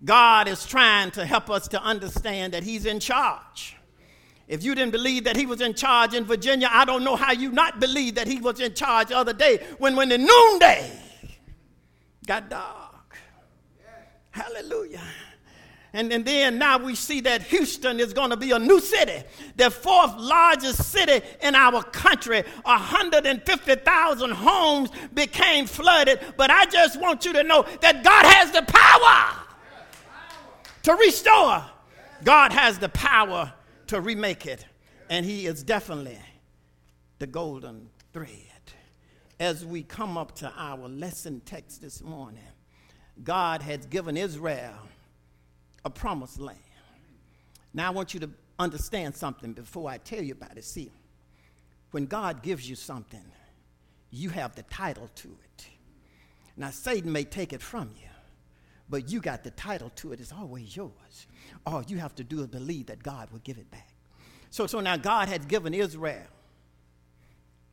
God 0.03 0.49
is 0.49 0.65
trying 0.65 1.11
to 1.13 1.27
help 1.27 1.51
us 1.51 1.69
to 1.69 1.83
understand 1.83 2.55
that 2.55 2.63
He's 2.63 2.87
in 2.87 2.99
charge. 2.99 3.77
If 4.51 4.65
you 4.65 4.75
didn't 4.75 4.91
believe 4.91 5.23
that 5.25 5.37
he 5.37 5.47
was 5.47 5.61
in 5.61 5.75
charge 5.75 6.13
in 6.13 6.25
Virginia, 6.25 6.69
I 6.73 6.85
don't 6.85 7.05
know 7.05 7.15
how 7.15 7.31
you 7.31 7.53
not 7.53 7.79
believe 7.79 8.17
that 8.17 8.27
he 8.27 8.41
was 8.41 8.59
in 8.59 8.75
charge 8.75 9.07
the 9.07 9.17
other 9.17 9.33
day 9.33 9.65
when, 9.79 9.95
when 9.95 10.09
the 10.09 10.19
noonday 10.19 10.91
got 12.27 12.51
dark. 12.51 13.17
Hallelujah. 14.33 15.03
And, 15.93 16.13
and 16.13 16.25
then 16.25 16.59
now 16.59 16.79
we 16.79 16.97
see 16.97 17.21
that 17.21 17.45
Houston 17.45 18.01
is 18.01 18.13
going 18.13 18.31
to 18.31 18.37
be 18.37 18.51
a 18.51 18.59
new 18.59 18.81
city, 18.81 19.23
the 19.55 19.71
fourth 19.71 20.17
largest 20.17 20.83
city 20.91 21.25
in 21.43 21.55
our 21.55 21.85
country. 21.85 22.43
150,000 22.65 24.31
homes 24.33 24.91
became 25.15 25.67
flooded. 25.67 26.19
But 26.37 26.51
I 26.51 26.65
just 26.67 27.01
want 27.01 27.25
you 27.25 27.33
to 27.35 27.45
know 27.45 27.65
that 27.83 28.03
God 28.03 28.27
has 28.27 28.51
the 28.51 28.63
power 28.63 29.45
to 30.83 30.95
restore. 30.95 31.65
God 32.25 32.53
has 32.53 32.81
the 32.81 32.89
power 32.89 33.53
to 33.91 34.01
remake 34.01 34.47
it. 34.47 34.65
And 35.09 35.27
he 35.27 35.47
is 35.47 35.65
definitely 35.65 36.19
the 37.19 37.27
golden 37.27 37.91
thread. 38.13 38.29
As 39.41 39.67
we 39.67 39.83
come 39.83 40.17
up 40.17 40.35
to 40.37 40.53
our 40.57 40.89
lesson 40.89 41.43
text 41.45 41.83
this 41.83 42.01
morning, 42.01 42.41
God 43.25 43.63
has 43.63 43.87
given 43.87 44.17
Israel 44.17 44.75
a 45.85 45.91
promised 45.91 46.39
land. 46.39 46.59
Now, 47.75 47.89
I 47.89 47.91
want 47.91 48.15
you 48.15 48.21
to 48.21 48.31
understand 48.61 49.17
something 49.17 49.55
before 49.55 49.91
I 49.91 49.99
tell 49.99 50.23
you 50.23 50.35
about 50.35 50.57
it. 50.57 50.65
See, 50.65 50.93
when 51.91 52.07
God 52.07 52.43
gives 52.43 52.69
you 52.69 52.77
something, 52.77 53.25
you 54.11 54.31
have 54.31 54.55
the 54.55 54.63
title 54.65 55.09
to 55.17 55.29
it. 55.29 55.67
Now, 56.57 56.71
Satan 56.71 57.11
may 57.11 57.25
take 57.25 57.53
it 57.53 57.63
from 57.63 57.91
you, 58.01 58.10
but 58.91 59.11
you 59.11 59.21
got 59.21 59.45
the 59.45 59.53
title 59.53 59.91
to 59.97 60.13
it. 60.13 60.21
It's 60.21 60.33
always 60.33 60.77
yours. 60.77 61.27
All 61.65 61.83
you 61.87 61.99
have 61.99 62.15
to 62.17 62.25
do 62.25 62.41
is 62.41 62.49
believe 62.49 62.87
that 62.87 63.03
God 63.03 63.31
will 63.31 63.39
give 63.39 63.57
it 63.57 63.71
back. 63.71 63.89
So, 64.51 64.67
so 64.67 64.81
now 64.81 64.97
God 64.97 65.29
has 65.29 65.47
given 65.47 65.73
Israel 65.73 66.27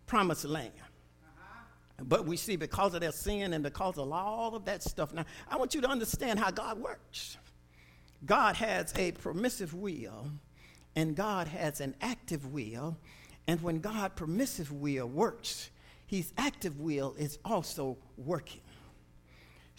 promised 0.06 0.46
land. 0.46 0.72
But 2.00 2.26
we 2.28 2.38
see 2.38 2.56
because 2.56 2.94
of 2.94 3.02
their 3.02 3.12
sin 3.12 3.54
and 3.54 3.64
because 3.64 3.98
of 3.98 4.12
all 4.12 4.56
of 4.56 4.66
that 4.66 4.84
stuff. 4.84 5.14
Now, 5.14 5.26
I 5.50 5.58
want 5.58 5.74
you 5.74 5.82
to 5.82 5.90
understand 5.90 6.40
how 6.40 6.52
God 6.52 6.80
works. 6.80 7.38
God 8.24 8.56
has 8.56 8.94
a 8.98 9.12
permissive 9.14 9.74
will, 9.74 10.28
and 10.96 11.16
God 11.16 11.48
has 11.48 11.82
an 11.82 11.96
active 12.02 12.54
will. 12.54 12.98
And 13.48 13.62
when 13.62 13.80
God 13.80 14.16
permissive 14.16 14.72
will 14.72 15.08
works, 15.08 15.72
his 16.06 16.32
active 16.38 16.80
will 16.80 17.16
is 17.18 17.40
also 17.44 17.98
working. 18.16 18.62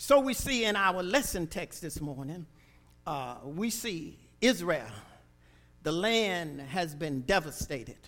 So 0.00 0.20
we 0.20 0.32
see 0.32 0.64
in 0.64 0.76
our 0.76 1.02
lesson 1.02 1.48
text 1.48 1.82
this 1.82 2.00
morning, 2.00 2.46
uh, 3.04 3.34
we 3.42 3.68
see 3.68 4.16
Israel 4.40 4.86
the 5.82 5.90
land 5.90 6.60
has 6.60 6.94
been 6.94 7.22
devastated 7.22 7.98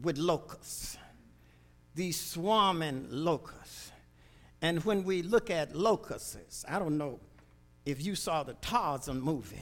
with 0.00 0.18
locusts, 0.18 0.96
these 1.96 2.18
swarming 2.18 3.08
locusts. 3.10 3.90
And 4.60 4.84
when 4.84 5.02
we 5.02 5.22
look 5.22 5.50
at 5.50 5.74
locusts, 5.74 6.64
I 6.68 6.78
don't 6.78 6.96
know 6.96 7.18
if 7.84 8.00
you 8.00 8.14
saw 8.14 8.44
the 8.44 8.54
Tarzan 8.54 9.20
movie, 9.20 9.56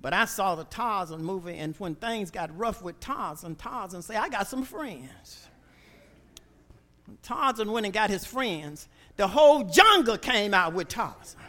but 0.00 0.14
I 0.14 0.24
saw 0.24 0.54
the 0.54 0.64
Tarzan 0.64 1.22
movie, 1.22 1.58
and 1.58 1.76
when 1.76 1.94
things 1.94 2.30
got 2.30 2.56
rough 2.56 2.80
with 2.80 3.00
Tarzan, 3.00 3.54
Tarzan 3.54 4.00
say, 4.00 4.16
I 4.16 4.30
got 4.30 4.48
some 4.48 4.64
friends. 4.64 5.46
Tarzan 7.22 7.70
went 7.70 7.84
and 7.84 7.92
got 7.92 8.08
his 8.08 8.24
friends. 8.24 8.88
The 9.20 9.28
whole 9.28 9.64
jungle 9.64 10.16
came 10.16 10.54
out 10.54 10.72
with 10.72 10.88
Tarzan. 10.88 11.42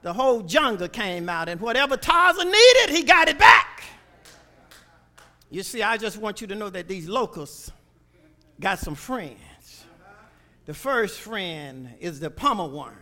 The 0.00 0.14
whole 0.14 0.40
jungle 0.40 0.88
came 0.88 1.28
out, 1.28 1.46
and 1.46 1.60
whatever 1.60 1.98
Tarzan 1.98 2.50
needed, 2.50 2.88
he 2.88 3.02
got 3.02 3.28
it 3.28 3.38
back. 3.38 3.84
You 5.50 5.62
see, 5.62 5.82
I 5.82 5.98
just 5.98 6.16
want 6.16 6.40
you 6.40 6.46
to 6.46 6.54
know 6.54 6.70
that 6.70 6.88
these 6.88 7.06
locusts 7.06 7.70
got 8.58 8.78
some 8.78 8.94
friends. 8.94 9.84
The 10.64 10.72
first 10.72 11.20
friend 11.20 11.90
is 12.00 12.18
the 12.18 12.30
palmer 12.30 12.74
worm, 12.74 12.96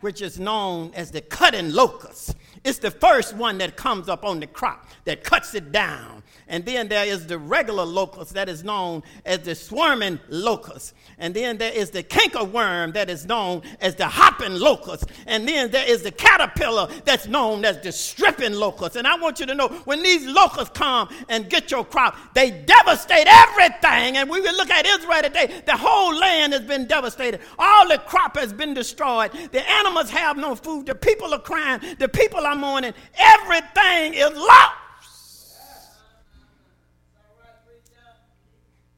which 0.00 0.22
is 0.22 0.38
known 0.38 0.92
as 0.94 1.10
the 1.10 1.22
cutting 1.22 1.72
locust. 1.72 2.36
It's 2.64 2.78
the 2.78 2.90
first 2.90 3.36
one 3.36 3.58
that 3.58 3.76
comes 3.76 4.08
up 4.08 4.24
on 4.24 4.40
the 4.40 4.46
crop 4.46 4.88
that 5.04 5.22
cuts 5.22 5.54
it 5.54 5.70
down. 5.70 6.22
And 6.48 6.64
then 6.64 6.88
there 6.88 7.06
is 7.06 7.26
the 7.26 7.38
regular 7.38 7.84
locust 7.84 8.34
that 8.34 8.48
is 8.48 8.64
known 8.64 9.02
as 9.26 9.40
the 9.40 9.54
swarming 9.54 10.18
locust. 10.28 10.94
And 11.18 11.34
then 11.34 11.58
there 11.58 11.72
is 11.72 11.90
the 11.90 12.02
cankerworm 12.02 12.94
that 12.94 13.10
is 13.10 13.26
known 13.26 13.62
as 13.80 13.94
the 13.94 14.06
hopping 14.06 14.54
locust. 14.54 15.10
And 15.26 15.46
then 15.46 15.70
there 15.70 15.86
is 15.86 16.02
the 16.02 16.10
caterpillar 16.10 16.88
that's 17.04 17.26
known 17.26 17.66
as 17.66 17.80
the 17.80 17.92
stripping 17.92 18.54
locust. 18.54 18.96
And 18.96 19.06
I 19.06 19.16
want 19.16 19.40
you 19.40 19.46
to 19.46 19.54
know 19.54 19.68
when 19.84 20.02
these 20.02 20.26
locusts 20.26 20.76
come 20.76 21.08
and 21.28 21.50
get 21.50 21.70
your 21.70 21.84
crop, 21.84 22.16
they 22.34 22.50
devastate 22.50 23.26
everything. 23.26 24.16
And 24.16 24.28
we 24.30 24.40
will 24.40 24.56
look 24.56 24.70
at 24.70 24.86
Israel 24.86 25.22
today. 25.22 25.62
The 25.66 25.76
whole 25.76 26.14
land 26.16 26.54
has 26.54 26.62
been 26.62 26.86
devastated. 26.86 27.40
All 27.58 27.88
the 27.88 27.98
crop 27.98 28.36
has 28.36 28.54
been 28.54 28.72
destroyed. 28.72 29.32
The 29.52 29.70
animals 29.70 30.08
have 30.10 30.38
no 30.38 30.54
food. 30.54 30.86
The 30.86 30.94
people 30.94 31.34
are 31.34 31.40
crying. 31.40 31.80
The 31.98 32.08
people 32.08 32.40
are 32.40 32.53
mourning. 32.54 32.94
Everything 33.16 34.14
is 34.14 34.30
lost. 34.34 34.72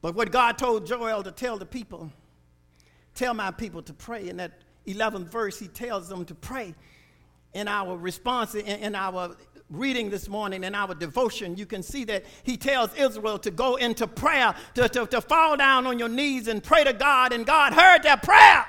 But 0.01 0.15
what 0.15 0.31
God 0.31 0.57
told 0.57 0.85
Joel 0.85 1.23
to 1.23 1.31
tell 1.31 1.57
the 1.57 1.65
people, 1.65 2.11
tell 3.15 3.33
my 3.33 3.51
people 3.51 3.81
to 3.83 3.93
pray. 3.93 4.29
In 4.29 4.37
that 4.37 4.53
11th 4.87 5.27
verse, 5.27 5.59
he 5.59 5.67
tells 5.67 6.07
them 6.07 6.23
to 6.25 6.35
pray. 6.35 6.75
In 7.53 7.67
our 7.67 7.97
response, 7.97 8.55
in, 8.55 8.65
in 8.65 8.95
our 8.95 9.35
reading 9.69 10.09
this 10.09 10.29
morning, 10.29 10.63
in 10.63 10.75
our 10.75 10.93
devotion, 10.93 11.57
you 11.57 11.65
can 11.65 11.83
see 11.83 12.03
that 12.05 12.23
he 12.43 12.55
tells 12.55 12.93
Israel 12.95 13.39
to 13.39 13.51
go 13.51 13.75
into 13.75 14.07
prayer, 14.07 14.55
to, 14.75 14.87
to, 14.87 15.07
to 15.07 15.19
fall 15.19 15.57
down 15.57 15.87
on 15.87 15.99
your 15.99 16.09
knees 16.09 16.47
and 16.47 16.63
pray 16.63 16.83
to 16.83 16.93
God. 16.93 17.33
And 17.33 17.45
God 17.45 17.73
heard 17.73 18.03
their 18.03 18.17
prayer. 18.17 18.65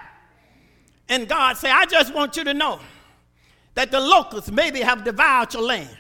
And 1.09 1.28
God 1.28 1.57
said, 1.57 1.71
I 1.71 1.87
just 1.87 2.14
want 2.14 2.37
you 2.37 2.45
to 2.45 2.54
know 2.54 2.80
that 3.78 3.92
the 3.92 4.00
locusts 4.00 4.50
maybe 4.50 4.80
have 4.80 5.04
devoured 5.04 5.54
your 5.54 5.62
land, 5.62 5.97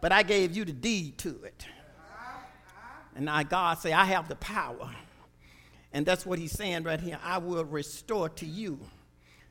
but 0.00 0.10
I 0.10 0.24
gave 0.24 0.56
you 0.56 0.64
the 0.64 0.72
deed 0.72 1.16
to 1.18 1.40
it. 1.44 1.64
And 3.14 3.26
now 3.26 3.40
God 3.44 3.78
say, 3.78 3.92
I 3.92 4.04
have 4.06 4.26
the 4.26 4.34
power. 4.34 4.90
And 5.92 6.04
that's 6.04 6.26
what 6.26 6.40
he's 6.40 6.50
saying 6.50 6.82
right 6.82 7.00
here. 7.00 7.20
I 7.22 7.38
will 7.38 7.64
restore 7.64 8.28
to 8.30 8.44
you 8.44 8.80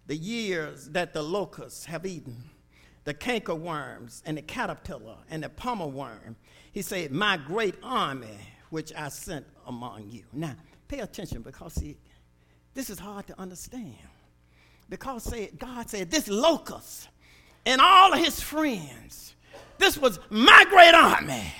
the 0.07 0.17
years 0.17 0.89
that 0.89 1.13
the 1.13 1.21
locusts 1.21 1.85
have 1.85 2.05
eaten, 2.05 2.35
the 3.05 3.13
cankerworms 3.13 4.21
and 4.25 4.35
the 4.35 4.41
caterpillar 4.41 5.15
and 5.29 5.41
the 5.41 5.47
palmer 5.47 5.88
worm. 5.88 6.35
He 6.73 6.81
said, 6.81 7.13
My 7.13 7.38
great 7.38 7.75
army 7.81 8.39
which 8.71 8.91
I 8.93 9.07
sent 9.07 9.45
among 9.65 10.09
you. 10.09 10.23
Now, 10.33 10.57
pay 10.89 11.00
attention 11.00 11.43
because 11.43 11.75
see, 11.75 11.95
this 12.73 12.89
is 12.89 13.00
hard 13.00 13.25
to 13.27 13.39
understand. 13.39 13.95
Because 14.89 15.23
say, 15.23 15.50
God 15.57 15.89
said, 15.89 16.11
This 16.11 16.27
locust 16.27 17.07
and 17.65 17.82
all 17.82 18.13
of 18.13 18.20
his 18.20 18.39
friends, 18.41 19.36
this 19.77 19.98
was 19.98 20.20
my 20.30 20.65
great 20.70 20.94
army. 20.94 21.53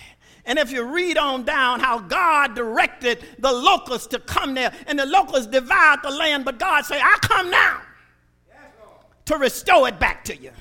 And 0.46 0.58
if 0.58 0.72
you 0.72 0.84
read 0.84 1.17
on 1.17 1.43
down 1.43 1.79
how 1.79 2.00
God 2.00 2.55
directed 2.55 3.24
the 3.39 3.51
locusts 3.51 4.08
to 4.08 4.20
come 4.20 4.55
there, 4.55 4.74
and 4.88 4.98
the 4.98 5.05
locusts 5.05 5.48
devoured 5.48 6.00
the 6.03 6.10
land, 6.10 6.46
but 6.46 6.58
God 6.58 6.84
said, 6.84 7.00
I 7.01 7.17
come 7.22 7.51
now 7.51 7.81
to 9.25 9.38
restore 9.38 9.88
it 9.88 10.00
back 10.00 10.24
to 10.25 10.36
you. 10.36 10.51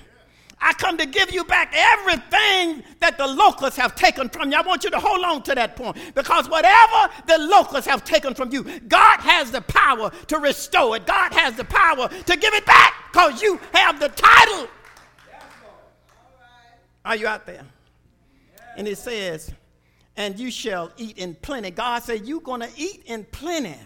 I 0.63 0.75
come 0.75 0.99
to 0.99 1.07
give 1.07 1.33
you 1.33 1.45
back 1.45 1.73
everything 1.75 2.83
that 2.99 3.17
the 3.17 3.27
locusts 3.27 3.79
have 3.79 3.95
taken 3.95 4.29
from 4.29 4.53
you. 4.53 4.59
I 4.59 4.61
want 4.61 4.85
you 4.85 4.91
to 4.91 4.99
hold 4.99 5.25
on 5.25 5.43
to 5.45 5.55
that 5.55 5.75
point 5.75 5.97
because 6.15 6.51
whatever 6.51 7.13
the 7.27 7.39
locusts 7.39 7.89
have 7.89 8.05
taken 8.05 8.35
from 8.35 8.53
you, 8.53 8.65
God 8.81 9.21
has 9.21 9.51
the 9.51 9.63
power 9.63 10.11
to 10.27 10.39
restore 10.39 10.97
it. 10.97 11.07
God 11.07 11.33
has 11.33 11.57
the 11.57 11.65
power 11.65 12.09
to 12.09 12.37
give 12.37 12.53
it 12.53 12.67
back 12.67 12.93
because 13.11 13.41
you 13.41 13.59
have 13.73 13.99
the 13.99 14.11
title. 14.11 14.69
Are 17.05 17.17
you 17.17 17.27
out 17.27 17.47
there? 17.47 17.65
And 18.77 18.87
it 18.87 18.99
says, 18.99 19.53
and 20.17 20.39
you 20.39 20.51
shall 20.51 20.91
eat 20.97 21.19
in 21.19 21.35
plenty. 21.35 21.71
God 21.71 22.03
said, 22.03 22.27
You're 22.27 22.41
going 22.41 22.61
to 22.61 22.71
eat 22.77 23.03
in 23.07 23.25
plenty 23.25 23.77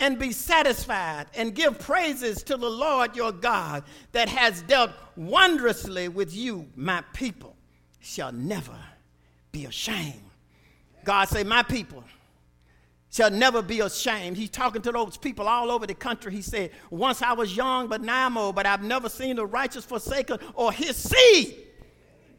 and 0.00 0.18
be 0.18 0.32
satisfied 0.32 1.26
and 1.34 1.54
give 1.54 1.78
praises 1.78 2.42
to 2.44 2.56
the 2.56 2.68
Lord 2.68 3.14
your 3.14 3.32
God 3.32 3.84
that 4.12 4.28
has 4.28 4.62
dealt 4.62 4.90
wondrously 5.16 6.08
with 6.08 6.34
you, 6.34 6.66
my 6.74 7.02
people 7.12 7.56
shall 8.00 8.32
never 8.32 8.76
be 9.52 9.66
ashamed. 9.66 10.20
God 11.04 11.28
said, 11.28 11.46
My 11.46 11.62
people 11.62 12.02
shall 13.10 13.30
never 13.30 13.62
be 13.62 13.80
ashamed. 13.80 14.36
He's 14.36 14.50
talking 14.50 14.82
to 14.82 14.92
those 14.92 15.16
people 15.16 15.46
all 15.46 15.70
over 15.70 15.86
the 15.86 15.94
country. 15.94 16.32
He 16.32 16.42
said, 16.42 16.70
Once 16.90 17.22
I 17.22 17.32
was 17.34 17.56
young, 17.56 17.88
but 17.88 18.00
now 18.00 18.26
I'm 18.26 18.36
old, 18.36 18.54
but 18.54 18.66
I've 18.66 18.82
never 18.82 19.08
seen 19.08 19.36
the 19.36 19.46
righteous 19.46 19.84
forsaken 19.84 20.38
or 20.54 20.72
his 20.72 20.96
seed 20.96 21.63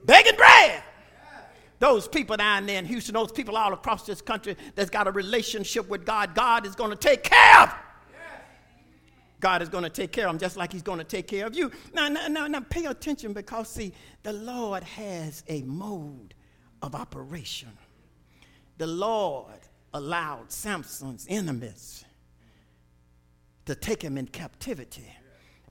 begging 0.06 0.36
bread. 0.36 0.84
Those 1.80 2.08
people 2.08 2.38
down 2.38 2.66
there 2.66 2.80
in 2.80 2.86
Houston, 2.86 3.14
those 3.14 3.32
people 3.32 3.58
all 3.58 3.74
across 3.74 4.06
this 4.06 4.22
country 4.22 4.56
that's 4.76 4.90
got 4.90 5.08
a 5.08 5.12
relationship 5.12 5.90
with 5.90 6.06
God, 6.06 6.34
God 6.34 6.66
is 6.66 6.74
going 6.74 6.92
to 6.92 6.96
take 6.96 7.24
care 7.24 7.62
of. 7.64 7.74
God 9.42 9.62
is 9.62 9.70
going 9.70 9.84
to 9.84 9.90
take 9.90 10.12
care 10.12 10.28
of 10.28 10.34
them 10.34 10.40
just 10.40 10.56
like 10.56 10.72
He's 10.72 10.82
going 10.82 10.98
to 10.98 11.04
take 11.04 11.28
care 11.28 11.46
of 11.46 11.56
you. 11.56 11.70
Now, 11.94 12.08
now, 12.08 12.28
now, 12.28 12.48
now, 12.48 12.62
pay 12.62 12.86
attention 12.86 13.34
because, 13.34 13.70
see, 13.70 13.94
the 14.24 14.34
Lord 14.34 14.84
has 14.84 15.44
a 15.48 15.62
mode 15.64 16.34
of 16.82 16.96
operation. 16.96 17.70
The 18.78 18.88
Lord 18.88 19.60
allowed 19.94 20.52
Samson's 20.52 21.28
enemies 21.30 22.06
to 23.66 23.76
take 23.76 24.02
him 24.02 24.18
in 24.18 24.28
captivity 24.28 25.08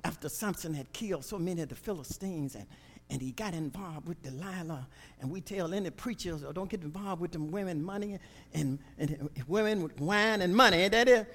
after 0.04 0.28
Samson 0.28 0.74
had 0.74 0.92
killed 0.92 1.24
so 1.24 1.38
many 1.38 1.62
of 1.62 1.68
the 1.68 1.74
Philistines 1.74 2.54
and 2.54 2.66
and 3.10 3.20
he 3.20 3.32
got 3.32 3.54
involved 3.54 4.08
with 4.08 4.22
Delilah. 4.22 4.88
And 5.20 5.30
we 5.30 5.40
tell 5.40 5.74
any 5.74 5.90
preachers, 5.90 6.42
oh, 6.42 6.52
don't 6.52 6.70
get 6.70 6.82
involved 6.82 7.20
with 7.20 7.32
them 7.32 7.50
women, 7.50 7.82
money, 7.82 8.18
and, 8.52 8.78
and 8.98 9.28
women 9.46 9.82
with 9.82 10.00
wine 10.00 10.42
and 10.42 10.54
money. 10.54 10.78
Ain't 10.78 10.92
that 10.92 11.08
it? 11.08 11.34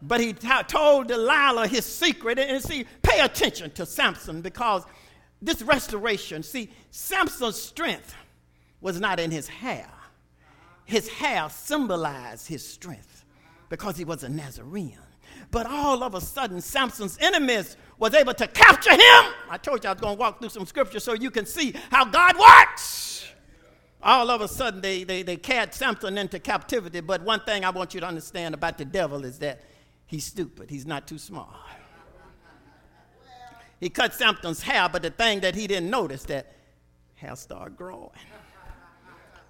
But 0.00 0.20
he 0.20 0.32
t- 0.32 0.48
told 0.68 1.08
Delilah 1.08 1.66
his 1.66 1.84
secret. 1.84 2.38
And 2.38 2.62
see, 2.62 2.86
pay 3.02 3.20
attention 3.20 3.70
to 3.72 3.84
Samson 3.84 4.40
because 4.42 4.84
this 5.42 5.60
restoration, 5.62 6.42
see, 6.42 6.70
Samson's 6.90 7.60
strength 7.60 8.14
was 8.80 9.00
not 9.00 9.20
in 9.20 9.30
his 9.30 9.48
hair. 9.48 9.90
His 10.84 11.08
hair 11.08 11.48
symbolized 11.50 12.48
his 12.48 12.66
strength 12.66 13.24
because 13.68 13.96
he 13.96 14.04
was 14.04 14.22
a 14.22 14.28
Nazarene. 14.28 14.98
But 15.50 15.66
all 15.66 16.02
of 16.02 16.14
a 16.14 16.20
sudden, 16.20 16.60
Samson's 16.60 17.16
enemies 17.20 17.76
was 17.98 18.14
able 18.14 18.34
to 18.34 18.46
capture 18.46 18.92
him. 18.92 19.32
I 19.50 19.58
told 19.60 19.82
you 19.82 19.90
I 19.90 19.92
was 19.94 20.00
going 20.00 20.16
to 20.16 20.20
walk 20.20 20.40
through 20.40 20.50
some 20.50 20.66
scripture 20.66 21.00
so 21.00 21.14
you 21.14 21.30
can 21.30 21.46
see 21.46 21.74
how 21.90 22.04
God 22.04 22.36
works. 22.38 23.26
All 24.02 24.30
of 24.30 24.40
a 24.40 24.48
sudden, 24.48 24.80
they, 24.80 25.04
they, 25.04 25.22
they 25.22 25.36
cast 25.36 25.74
Samson 25.74 26.18
into 26.18 26.38
captivity. 26.38 27.00
But 27.00 27.22
one 27.22 27.40
thing 27.40 27.64
I 27.64 27.70
want 27.70 27.94
you 27.94 28.00
to 28.00 28.06
understand 28.06 28.54
about 28.54 28.78
the 28.78 28.84
devil 28.84 29.24
is 29.24 29.38
that 29.40 29.62
he's 30.06 30.24
stupid, 30.24 30.70
he's 30.70 30.86
not 30.86 31.08
too 31.08 31.18
smart. 31.18 31.48
He 33.80 33.88
cut 33.88 34.12
Samson's 34.14 34.62
hair, 34.62 34.88
but 34.88 35.02
the 35.02 35.10
thing 35.10 35.40
that 35.40 35.54
he 35.54 35.66
didn't 35.66 35.90
notice 35.90 36.24
that 36.24 36.52
hair 37.14 37.36
started 37.36 37.76
growing. 37.76 38.10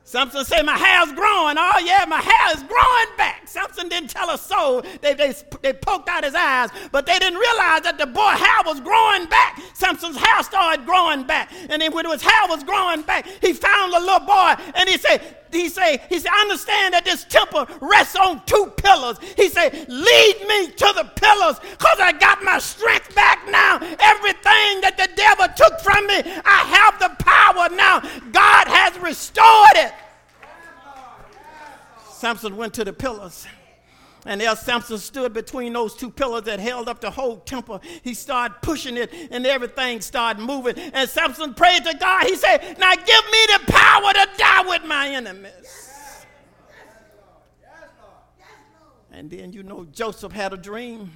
Samson 0.09 0.43
said, 0.43 0.63
My 0.63 0.79
hair's 0.79 1.13
growing. 1.13 1.57
Oh, 1.59 1.83
yeah, 1.85 2.07
my 2.09 2.23
hair 2.23 2.57
is 2.57 2.63
growing 2.63 3.17
back. 3.19 3.47
Samson 3.47 3.91
didn't 3.91 4.09
tell 4.09 4.31
a 4.31 4.39
soul. 4.39 4.83
They, 5.03 5.13
they, 5.13 5.35
they 5.61 5.75
poked 5.75 6.09
out 6.09 6.25
his 6.25 6.35
eyes, 6.35 6.71
but 6.93 7.05
they 7.05 7.19
didn't 7.19 7.39
realize 7.39 7.83
that 7.83 7.99
the 7.99 8.07
boy 8.07 8.21
hair 8.21 8.63
was 8.65 8.81
growing 8.81 9.27
back. 9.27 9.61
Samson's 9.75 10.17
hair 10.17 10.43
started 10.43 10.87
growing 10.87 11.25
back. 11.25 11.53
And 11.69 11.83
then 11.83 11.93
when 11.93 12.07
his 12.11 12.23
hair 12.23 12.49
was 12.49 12.65
growing 12.65 13.03
back, 13.03 13.27
he 13.43 13.53
found 13.53 13.93
the 13.93 14.01
little 14.01 14.21
boy 14.21 14.55
and 14.75 14.89
he 14.89 14.97
said, 14.97 15.21
he 15.53 15.69
say, 15.69 16.01
he 16.09 16.19
said, 16.19 16.31
understand 16.41 16.95
that 16.95 17.05
this 17.05 17.25
temple 17.25 17.67
rests 17.81 18.17
on 18.17 18.43
two 18.45 18.73
pillars. 18.77 19.19
He 19.37 19.49
said, 19.49 19.73
lead 19.89 20.37
me 20.47 20.69
to 20.73 20.93
the 20.97 21.11
pillars 21.17 21.59
because 21.61 22.01
I 22.01 22.13
got 22.13 22.43
my 22.43 22.59
strength 22.59 23.15
back 23.15 23.41
now. 23.49 23.77
Everything 23.81 24.81
that 24.85 24.97
the 24.97 25.09
devil 25.17 25.47
took 25.57 25.81
from 25.81 26.07
me, 26.07 26.21
I 26.45 26.65
have 26.69 26.99
the 26.99 27.25
power 27.25 27.28
now. 27.67 28.01
God 28.33 28.69
has 28.69 28.97
restored 28.99 29.75
it. 29.75 29.93
Samson 32.11 32.57
went 32.57 32.75
to 32.75 32.85
the 32.85 32.93
pillars 32.93 33.47
And 34.27 34.41
there 34.41 34.55
Samson 34.57 34.99
stood 34.99 35.33
between 35.33 35.73
those 35.73 35.95
two 35.95 36.11
pillars 36.11 36.43
that 36.45 36.59
held 36.59 36.89
up 36.89 37.01
the 37.01 37.11
whole 37.11 37.37
temple. 37.39 37.81
He 38.03 38.15
started 38.15 38.57
pushing 38.61 38.97
it, 38.97 39.13
and 39.31 39.47
everything 39.47 40.01
started 40.01 40.43
moving. 40.43 40.77
And 40.79 41.09
Samson 41.09 41.55
prayed 41.55 41.85
to 41.85 41.97
God. 41.97 42.27
He 42.27 42.37
said, 42.37 42.77
Now 42.79 42.95
give 42.95 43.07
me 43.07 43.47
the 43.57 43.73
power 43.73 44.13
to 44.13 44.29
die 44.37 44.69
with 44.69 44.85
my 44.85 45.09
enemies. 45.09 45.89
And 49.11 49.31
then 49.31 49.53
you 49.53 49.63
know 49.63 49.85
Joseph 49.91 50.33
had 50.33 50.53
a 50.53 50.57
dream. 50.57 51.11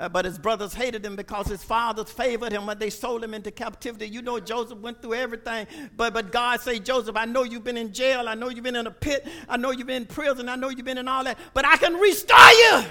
Uh, 0.00 0.08
but 0.08 0.24
his 0.24 0.38
brothers 0.38 0.72
hated 0.72 1.04
him 1.04 1.14
because 1.14 1.46
his 1.46 1.62
fathers 1.62 2.10
favored 2.10 2.50
him 2.50 2.64
when 2.64 2.78
they 2.78 2.88
sold 2.88 3.22
him 3.22 3.34
into 3.34 3.50
captivity. 3.50 4.08
You 4.08 4.22
know, 4.22 4.40
Joseph 4.40 4.78
went 4.78 5.02
through 5.02 5.12
everything. 5.12 5.66
But, 5.94 6.14
but 6.14 6.32
God 6.32 6.62
said, 6.62 6.86
Joseph, 6.86 7.16
I 7.16 7.26
know 7.26 7.42
you've 7.42 7.64
been 7.64 7.76
in 7.76 7.92
jail. 7.92 8.26
I 8.26 8.34
know 8.34 8.48
you've 8.48 8.64
been 8.64 8.76
in 8.76 8.86
a 8.86 8.90
pit. 8.90 9.28
I 9.46 9.58
know 9.58 9.72
you've 9.72 9.86
been 9.86 10.04
in 10.04 10.06
prison. 10.06 10.48
I 10.48 10.56
know 10.56 10.70
you've 10.70 10.86
been 10.86 10.96
in 10.96 11.06
all 11.06 11.22
that. 11.24 11.36
But 11.52 11.66
I 11.66 11.76
can 11.76 11.96
restore 11.96 12.50
you. 12.50 12.84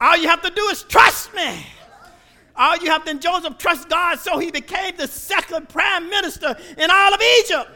All 0.00 0.16
you 0.16 0.26
have 0.26 0.42
to 0.42 0.50
do 0.50 0.62
is 0.66 0.82
trust 0.82 1.32
me. 1.34 1.64
All 2.56 2.76
you 2.78 2.90
have 2.90 3.04
to, 3.04 3.12
and 3.12 3.22
Joseph 3.22 3.56
trust 3.56 3.88
God, 3.88 4.18
so 4.18 4.40
he 4.40 4.50
became 4.50 4.96
the 4.96 5.06
second 5.06 5.68
prime 5.68 6.10
minister 6.10 6.56
in 6.78 6.90
all 6.90 7.14
of 7.14 7.20
Egypt. 7.38 7.70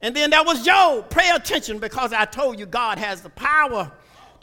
And 0.00 0.14
then 0.14 0.30
there 0.30 0.44
was 0.44 0.64
Job. 0.64 1.10
Pay 1.10 1.30
attention 1.30 1.80
because 1.80 2.12
I 2.12 2.26
told 2.26 2.60
you 2.60 2.66
God 2.66 2.98
has 2.98 3.22
the 3.22 3.30
power 3.30 3.90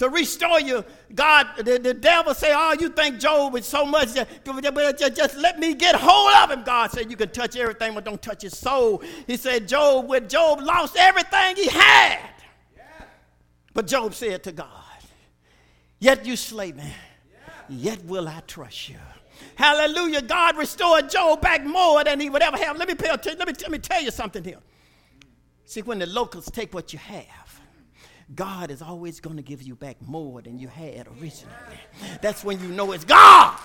to 0.01 0.10
restore 0.10 0.60
you. 0.60 0.84
God, 1.13 1.46
the, 1.58 1.77
the 1.77 1.93
devil 1.93 2.34
say, 2.34 2.51
oh, 2.55 2.75
you 2.79 2.89
think 2.89 3.20
Job 3.20 3.55
is 3.55 3.67
so 3.67 3.86
much, 3.86 4.15
just, 4.15 5.15
just 5.15 5.38
let 5.38 5.60
me 5.60 5.75
get 5.75 5.93
hold 5.96 6.34
of 6.38 6.50
him. 6.50 6.63
God 6.63 6.89
said, 6.89 7.12
you 7.12 7.15
can 7.15 7.29
touch 7.29 7.55
everything, 7.55 7.93
but 7.93 8.03
don't 8.03 8.20
touch 8.20 8.41
his 8.41 8.58
soul. 8.58 9.03
He 9.27 9.38
said, 9.38 9.67
Job, 9.67 10.10
when 10.10 10.27
Job 10.27 10.60
lost 10.60 10.98
everything 10.98 11.55
he 11.55 11.67
had. 11.67 12.17
But 13.75 13.86
Job 13.86 14.15
said 14.15 14.43
to 14.46 14.51
God, 14.51 14.67
yet 16.00 16.25
you 16.25 16.36
slay 16.36 16.72
me, 16.72 16.91
yet 17.70 18.03
will 18.05 18.27
I 18.27 18.41
trust 18.48 18.89
you. 18.89 18.98
Hallelujah. 19.53 20.24
God 20.24 20.58
restored 20.58 21.12
Job 21.12 21.41
back 21.41 21.63
more 21.63 22.03
than 22.03 22.20
he 22.20 22.31
would 22.31 22.41
ever 22.41 22.58
have. 22.58 22.75
Let 22.75 22.88
me, 22.88 22.96
pay 22.96 23.10
attention. 23.10 23.38
Let 23.38 23.48
me, 23.48 23.53
let 23.62 23.70
me 23.70 23.77
tell 23.77 24.01
you 24.01 24.10
something 24.10 24.43
here. 24.43 24.58
See, 25.65 25.84
when 25.84 26.00
the 26.00 26.08
locusts 26.08 26.50
take 26.50 26.74
what 26.74 26.91
you 26.91 26.98
have, 26.98 27.60
God 28.35 28.71
is 28.71 28.81
always 28.81 29.19
going 29.19 29.38
to 29.38 29.41
give 29.43 29.61
you 29.61 29.75
back 29.75 29.97
more 30.01 30.41
than 30.41 30.57
you 30.57 30.67
had 30.67 31.07
originally. 31.19 31.55
That's 32.21 32.43
when 32.43 32.61
you 32.61 32.69
know 32.69 32.91
it's 32.91 33.03
God. 33.03 33.59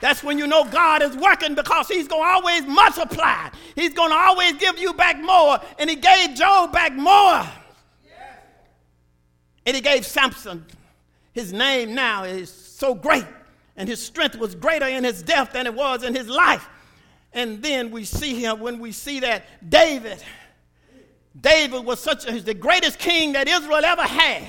That's 0.00 0.22
when 0.22 0.36
you 0.38 0.46
know 0.46 0.64
God 0.64 1.02
is 1.02 1.16
working 1.16 1.54
because 1.54 1.88
He's 1.88 2.08
going 2.08 2.22
to 2.22 2.28
always 2.28 2.66
multiply. 2.66 3.48
He's 3.74 3.94
going 3.94 4.10
to 4.10 4.16
always 4.16 4.54
give 4.54 4.78
you 4.78 4.92
back 4.94 5.18
more. 5.20 5.58
And 5.78 5.88
He 5.88 5.96
gave 5.96 6.34
Job 6.34 6.72
back 6.72 6.94
more. 6.94 7.46
And 9.64 9.74
He 9.74 9.80
gave 9.80 10.04
Samson. 10.04 10.66
His 11.32 11.52
name 11.52 11.94
now 11.94 12.24
is 12.24 12.50
so 12.50 12.94
great, 12.94 13.26
and 13.76 13.88
his 13.88 14.02
strength 14.02 14.36
was 14.36 14.54
greater 14.54 14.86
in 14.86 15.04
his 15.04 15.22
death 15.22 15.52
than 15.52 15.66
it 15.66 15.74
was 15.74 16.02
in 16.02 16.14
his 16.14 16.28
life. 16.28 16.66
And 17.34 17.62
then 17.62 17.90
we 17.90 18.04
see 18.04 18.42
him 18.42 18.60
when 18.60 18.78
we 18.78 18.90
see 18.90 19.20
that 19.20 19.44
David. 19.68 20.22
David 21.40 21.84
was 21.84 22.00
such 22.00 22.26
a, 22.26 22.40
the 22.40 22.54
greatest 22.54 22.98
king 22.98 23.32
that 23.32 23.48
Israel 23.48 23.84
ever 23.84 24.02
had. 24.02 24.44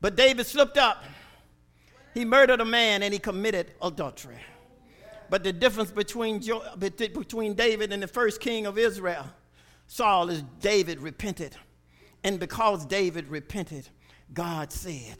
But 0.00 0.16
David 0.16 0.46
slipped 0.46 0.78
up. 0.78 1.04
He 2.14 2.24
murdered 2.24 2.60
a 2.60 2.64
man 2.64 3.02
and 3.02 3.12
he 3.12 3.18
committed 3.18 3.72
adultery. 3.82 4.38
But 5.28 5.44
the 5.44 5.52
difference 5.52 5.92
between, 5.92 6.42
between 6.78 7.54
David 7.54 7.92
and 7.92 8.02
the 8.02 8.08
first 8.08 8.40
king 8.40 8.66
of 8.66 8.78
Israel, 8.78 9.24
Saul, 9.86 10.28
is 10.28 10.42
David 10.60 11.00
repented. 11.00 11.56
And 12.24 12.38
because 12.40 12.84
David 12.84 13.28
repented, 13.28 13.88
God 14.32 14.72
said, 14.72 15.16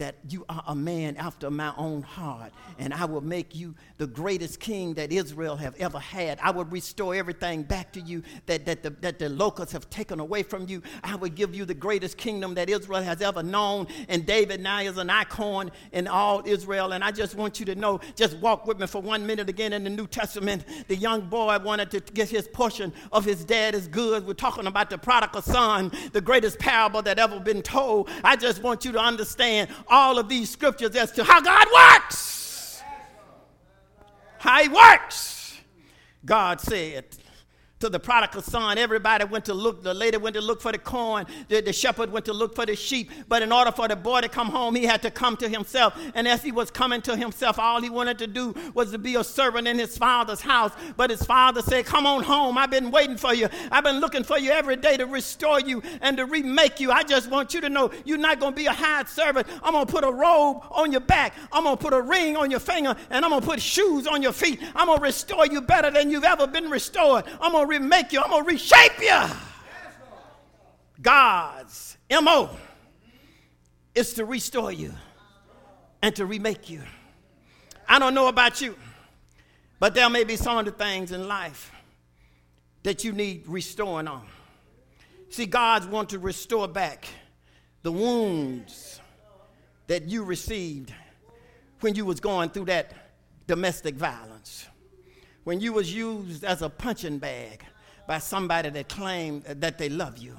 that 0.00 0.16
you 0.28 0.44
are 0.48 0.64
a 0.66 0.74
man 0.74 1.16
after 1.16 1.50
my 1.50 1.72
own 1.76 2.02
heart, 2.02 2.52
and 2.78 2.92
I 2.92 3.04
will 3.04 3.20
make 3.20 3.54
you 3.54 3.74
the 3.98 4.06
greatest 4.06 4.58
king 4.58 4.94
that 4.94 5.12
Israel 5.12 5.56
have 5.56 5.76
ever 5.76 5.98
had. 5.98 6.38
I 6.42 6.50
will 6.50 6.64
restore 6.64 7.14
everything 7.14 7.62
back 7.62 7.92
to 7.92 8.00
you 8.00 8.22
that, 8.46 8.64
that, 8.64 8.82
the, 8.82 8.90
that 9.02 9.18
the 9.18 9.28
locusts 9.28 9.72
have 9.72 9.88
taken 9.90 10.18
away 10.18 10.42
from 10.42 10.66
you. 10.68 10.82
I 11.04 11.16
will 11.16 11.28
give 11.28 11.54
you 11.54 11.64
the 11.66 11.74
greatest 11.74 12.16
kingdom 12.16 12.54
that 12.54 12.70
Israel 12.70 13.02
has 13.02 13.20
ever 13.20 13.42
known. 13.42 13.86
And 14.08 14.24
David 14.24 14.60
now 14.60 14.80
is 14.80 14.96
an 14.96 15.10
icon 15.10 15.70
in 15.92 16.08
all 16.08 16.42
Israel. 16.46 16.92
And 16.92 17.04
I 17.04 17.10
just 17.10 17.34
want 17.34 17.60
you 17.60 17.66
to 17.66 17.74
know, 17.74 18.00
just 18.16 18.38
walk 18.38 18.66
with 18.66 18.80
me 18.80 18.86
for 18.86 19.02
one 19.02 19.26
minute 19.26 19.48
again 19.48 19.72
in 19.74 19.84
the 19.84 19.90
New 19.90 20.06
Testament. 20.06 20.64
The 20.88 20.96
young 20.96 21.20
boy 21.22 21.58
wanted 21.58 21.90
to 21.90 22.00
get 22.00 22.30
his 22.30 22.48
portion 22.48 22.92
of 23.12 23.24
his 23.24 23.44
dad's 23.44 23.86
goods. 23.86 24.24
We're 24.26 24.32
talking 24.32 24.66
about 24.66 24.88
the 24.88 24.98
prodigal 24.98 25.42
son, 25.42 25.92
the 26.12 26.22
greatest 26.22 26.58
parable 26.58 27.02
that 27.02 27.18
ever 27.18 27.38
been 27.38 27.62
told. 27.62 28.08
I 28.24 28.36
just 28.36 28.62
want 28.62 28.84
you 28.84 28.92
to 28.92 28.98
understand 28.98 29.68
all 29.90 30.18
of 30.18 30.28
these 30.28 30.48
scriptures 30.48 30.94
as 30.96 31.12
to 31.12 31.24
how 31.24 31.40
God 31.40 31.66
works. 31.74 32.82
How 34.38 34.62
He 34.62 34.68
works. 34.68 35.58
God 36.24 36.60
said, 36.60 37.06
to 37.80 37.88
the 37.88 37.98
prodigal 37.98 38.42
son. 38.42 38.76
Everybody 38.76 39.24
went 39.24 39.46
to 39.46 39.54
look, 39.54 39.82
the 39.82 39.94
lady 39.94 40.18
went 40.18 40.34
to 40.34 40.42
look 40.42 40.60
for 40.60 40.70
the 40.70 40.78
corn, 40.78 41.26
the, 41.48 41.62
the, 41.62 41.72
shepherd 41.72 42.12
went 42.12 42.26
to 42.26 42.32
look 42.34 42.54
for 42.54 42.66
the 42.66 42.76
sheep. 42.76 43.10
But 43.26 43.42
in 43.42 43.52
order 43.52 43.72
for 43.72 43.88
the 43.88 43.96
boy 43.96 44.20
to 44.20 44.28
come 44.28 44.48
home, 44.48 44.74
he 44.74 44.84
had 44.84 45.00
to 45.02 45.10
come 45.10 45.34
to 45.38 45.48
himself. 45.48 45.98
And 46.14 46.28
as 46.28 46.42
he 46.42 46.52
was 46.52 46.70
coming 46.70 47.00
to 47.02 47.16
himself, 47.16 47.58
all 47.58 47.80
he 47.80 47.88
wanted 47.88 48.18
to 48.18 48.26
do 48.26 48.54
was 48.74 48.90
to 48.90 48.98
be 48.98 49.14
a 49.14 49.24
servant 49.24 49.66
in 49.66 49.78
his 49.78 49.96
father's 49.96 50.42
house. 50.42 50.72
But 50.98 51.08
his 51.08 51.22
father 51.22 51.62
said, 51.62 51.86
Come 51.86 52.06
on 52.06 52.22
home. 52.22 52.58
I've 52.58 52.70
been 52.70 52.90
waiting 52.90 53.16
for 53.16 53.32
you. 53.32 53.48
I've 53.72 53.84
been 53.84 53.98
looking 53.98 54.24
for 54.24 54.38
you 54.38 54.50
every 54.50 54.76
day 54.76 54.98
to 54.98 55.06
restore 55.06 55.60
you 55.60 55.82
and 56.02 56.18
to 56.18 56.26
remake 56.26 56.80
you. 56.80 56.92
I 56.92 57.02
just 57.02 57.30
want 57.30 57.54
you 57.54 57.62
to 57.62 57.70
know 57.70 57.90
you're 58.04 58.18
not 58.18 58.40
going 58.40 58.52
to 58.52 58.56
be 58.56 58.66
a 58.66 58.72
hired 58.72 59.08
servant. 59.08 59.46
I'm 59.62 59.72
going 59.72 59.86
to 59.86 59.92
put 59.92 60.04
a 60.04 60.12
robe 60.12 60.64
on 60.70 60.92
your 60.92 61.00
back, 61.00 61.34
I'm 61.50 61.64
going 61.64 61.78
to 61.78 61.82
put 61.82 61.94
a 61.94 62.00
ring 62.02 62.36
on 62.36 62.50
your 62.50 62.60
finger, 62.60 62.94
and 63.08 63.24
I'm 63.24 63.30
going 63.30 63.40
to 63.40 63.46
put 63.46 63.62
shoes 63.62 64.06
on 64.06 64.20
your 64.20 64.32
feet. 64.32 64.60
I'm 64.76 64.86
going 64.86 64.98
to 64.98 65.02
restore 65.02 65.46
you 65.46 65.62
better 65.62 65.90
than 65.90 66.10
you've 66.10 66.24
ever 66.24 66.46
been 66.46 66.68
restored. 66.68 67.24
I'm 67.40 67.52
going 67.52 67.64
to 67.64 67.69
remake 67.70 68.12
you. 68.12 68.20
I'm 68.20 68.30
going 68.30 68.44
to 68.44 68.50
reshape 68.50 69.00
you. 69.00 69.20
God's 71.00 71.96
MO 72.10 72.50
is 73.94 74.12
to 74.14 74.24
restore 74.24 74.72
you 74.72 74.92
and 76.02 76.14
to 76.16 76.26
remake 76.26 76.68
you. 76.68 76.82
I 77.88 77.98
don't 77.98 78.14
know 78.14 78.28
about 78.28 78.60
you, 78.60 78.76
but 79.78 79.94
there 79.94 80.10
may 80.10 80.24
be 80.24 80.36
some 80.36 80.58
of 80.58 80.64
the 80.64 80.72
things 80.72 81.12
in 81.12 81.26
life 81.28 81.72
that 82.82 83.04
you 83.04 83.12
need 83.12 83.44
restoring 83.46 84.08
on. 84.08 84.26
See, 85.28 85.46
God's 85.46 85.86
want 85.86 86.10
to 86.10 86.18
restore 86.18 86.66
back 86.66 87.06
the 87.82 87.92
wounds 87.92 89.00
that 89.86 90.08
you 90.08 90.24
received 90.24 90.92
when 91.80 91.94
you 91.94 92.04
was 92.04 92.20
going 92.20 92.50
through 92.50 92.66
that 92.66 92.92
domestic 93.46 93.94
violence, 93.94 94.66
when 95.44 95.60
you 95.60 95.72
was 95.72 95.94
used 95.94 96.44
as 96.44 96.62
a 96.62 96.68
punching 96.68 97.18
bag, 97.18 97.64
by 98.06 98.18
somebody 98.18 98.70
that 98.70 98.88
claimed 98.88 99.44
that 99.44 99.78
they 99.78 99.88
love 99.88 100.18
you. 100.18 100.36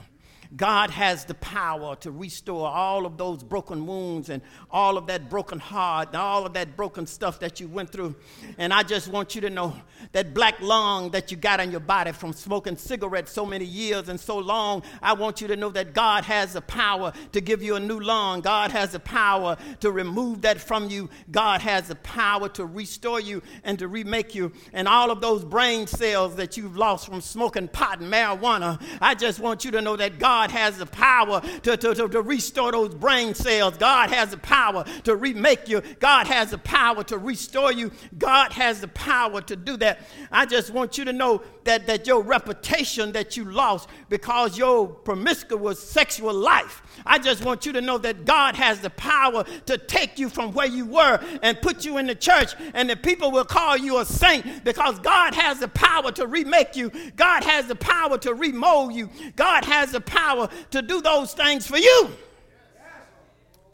God 0.56 0.90
has 0.90 1.24
the 1.24 1.34
power 1.36 1.96
to 1.98 2.12
restore 2.12 2.68
all 2.68 3.06
of 3.06 3.18
those 3.18 3.42
broken 3.42 3.86
wounds 3.86 4.30
and 4.30 4.42
all 4.70 4.98
of 4.98 5.08
that 5.08 5.30
broken 5.30 5.60
heart 5.60 6.10
and 6.10 6.18
all 6.18 6.46
of 6.46 6.54
that 6.54 6.76
broken 6.76 7.06
stuff 7.06 7.40
that 7.40 7.60
you 7.60 7.68
went 7.68 7.90
through. 7.90 8.16
And 8.58 8.74
I 8.74 8.84
just 8.84 9.08
want 9.08 9.34
you 9.34 9.42
to 9.42 9.50
know 9.50 9.74
that 10.12 10.34
black 10.34 10.60
lung 10.60 11.12
that 11.12 11.32
you 11.32 11.38
got 11.38 11.60
on 11.60 11.72
your 11.72 11.80
body 11.80 12.12
from 12.12 12.34
smoking 12.34 12.76
cigarettes 12.76 13.32
so 13.32 13.46
many 13.46 13.66
years 13.66 14.10
and 14.10 14.20
so 14.20 14.38
long, 14.38 14.84
I 15.02 15.14
want 15.14 15.40
you 15.40 15.48
to 15.48 15.56
know 15.56 15.70
that 15.70 15.94
God 15.94 16.26
has 16.26 16.54
the 16.54 16.62
power 16.62 17.14
to 17.32 17.42
give 17.42 17.64
you 17.64 17.76
a 17.76 17.80
new 17.80 18.00
lung. 18.00 18.42
God 18.42 18.72
has 18.72 18.92
the 18.92 19.00
power 19.00 19.58
to 19.80 19.92
remove 19.92 20.42
that 20.42 20.60
from 20.60 20.90
you. 20.90 21.10
God 21.32 21.62
has 21.62 21.88
the 21.88 21.96
power 21.96 22.50
to 22.50 22.66
restore 22.66 23.20
you 23.20 23.42
and 23.64 23.80
to 23.80 23.88
remake 23.88 24.36
you. 24.36 24.52
And 24.74 24.88
all 24.88 25.12
of 25.12 25.22
those 25.22 25.46
brain 25.46 25.88
cells 25.88 26.36
that 26.36 26.58
you've 26.58 26.76
lost 26.76 27.08
from 27.08 27.22
smoking 27.22 27.68
pot 27.68 28.02
and 28.02 28.12
marijuana, 28.12 28.82
I 29.00 29.16
just 29.16 29.40
want 29.40 29.64
you 29.64 29.72
to 29.72 29.82
know 29.82 29.96
that 29.96 30.20
God 30.20 30.41
God 30.42 30.50
has 30.50 30.80
the 30.80 30.88
power 30.88 31.40
to, 31.62 31.78
to, 31.78 31.94
to, 31.94 32.10
to 32.10 32.22
restore 32.24 32.72
those 32.72 32.96
brain 32.96 33.36
cells. 33.36 33.78
God 33.78 34.10
has 34.10 34.32
the 34.32 34.38
power 34.38 34.84
to 35.04 35.16
remake 35.16 35.70
you. 35.70 35.84
God 36.00 36.26
has 36.26 36.50
the 36.50 36.58
power 36.58 37.04
to 37.04 37.20
restore 37.20 37.72
you. 37.72 37.92
God 38.18 38.52
has 38.54 38.82
the 38.82 38.88
power 38.88 39.42
to 39.42 39.56
do 39.56 39.78
that. 39.78 40.00
I 40.32 40.48
just 40.48 40.72
want 40.72 40.98
you 40.98 41.06
to 41.06 41.14
know 41.14 41.44
that, 41.66 41.88
that 41.88 42.08
your 42.08 42.22
reputation 42.22 43.12
that 43.12 43.38
you 43.38 43.46
lost 43.46 43.90
because 44.10 44.58
your 44.58 44.88
promiscuous 44.88 45.80
sexual 45.80 46.34
life, 46.34 46.82
I 47.06 47.20
just 47.20 47.44
want 47.44 47.66
you 47.66 47.74
to 47.74 47.82
know 47.82 47.98
that 48.00 48.26
God 48.26 48.56
has 48.56 48.80
the 48.80 48.90
power 48.92 49.44
to 49.66 49.78
take 49.78 50.18
you 50.18 50.30
from 50.30 50.54
where 50.54 50.68
you 50.68 50.86
were 50.86 51.20
and 51.42 51.62
put 51.62 51.86
you 51.86 51.98
in 51.98 52.08
the 52.08 52.16
church, 52.16 52.54
and 52.74 52.90
the 52.90 52.96
people 52.96 53.32
will 53.32 53.46
call 53.46 53.78
you 53.78 54.00
a 54.00 54.06
saint 54.06 54.64
because 54.64 54.98
God 55.00 55.34
has 55.36 55.60
the 55.60 55.68
power 55.68 56.12
to 56.14 56.28
remake 56.28 56.76
you. 56.76 56.92
God 57.16 57.44
has 57.44 57.68
the 57.68 57.76
power 57.76 58.18
to 58.20 58.34
remold 58.34 58.94
you. 58.94 59.10
God 59.36 59.66
has 59.66 59.92
the 59.92 60.02
power 60.02 60.22
power 60.22 60.50
to 60.72 60.82
do 60.82 61.02
those 61.02 61.34
things 61.34 61.68
for 61.68 61.78
you. 61.78 62.10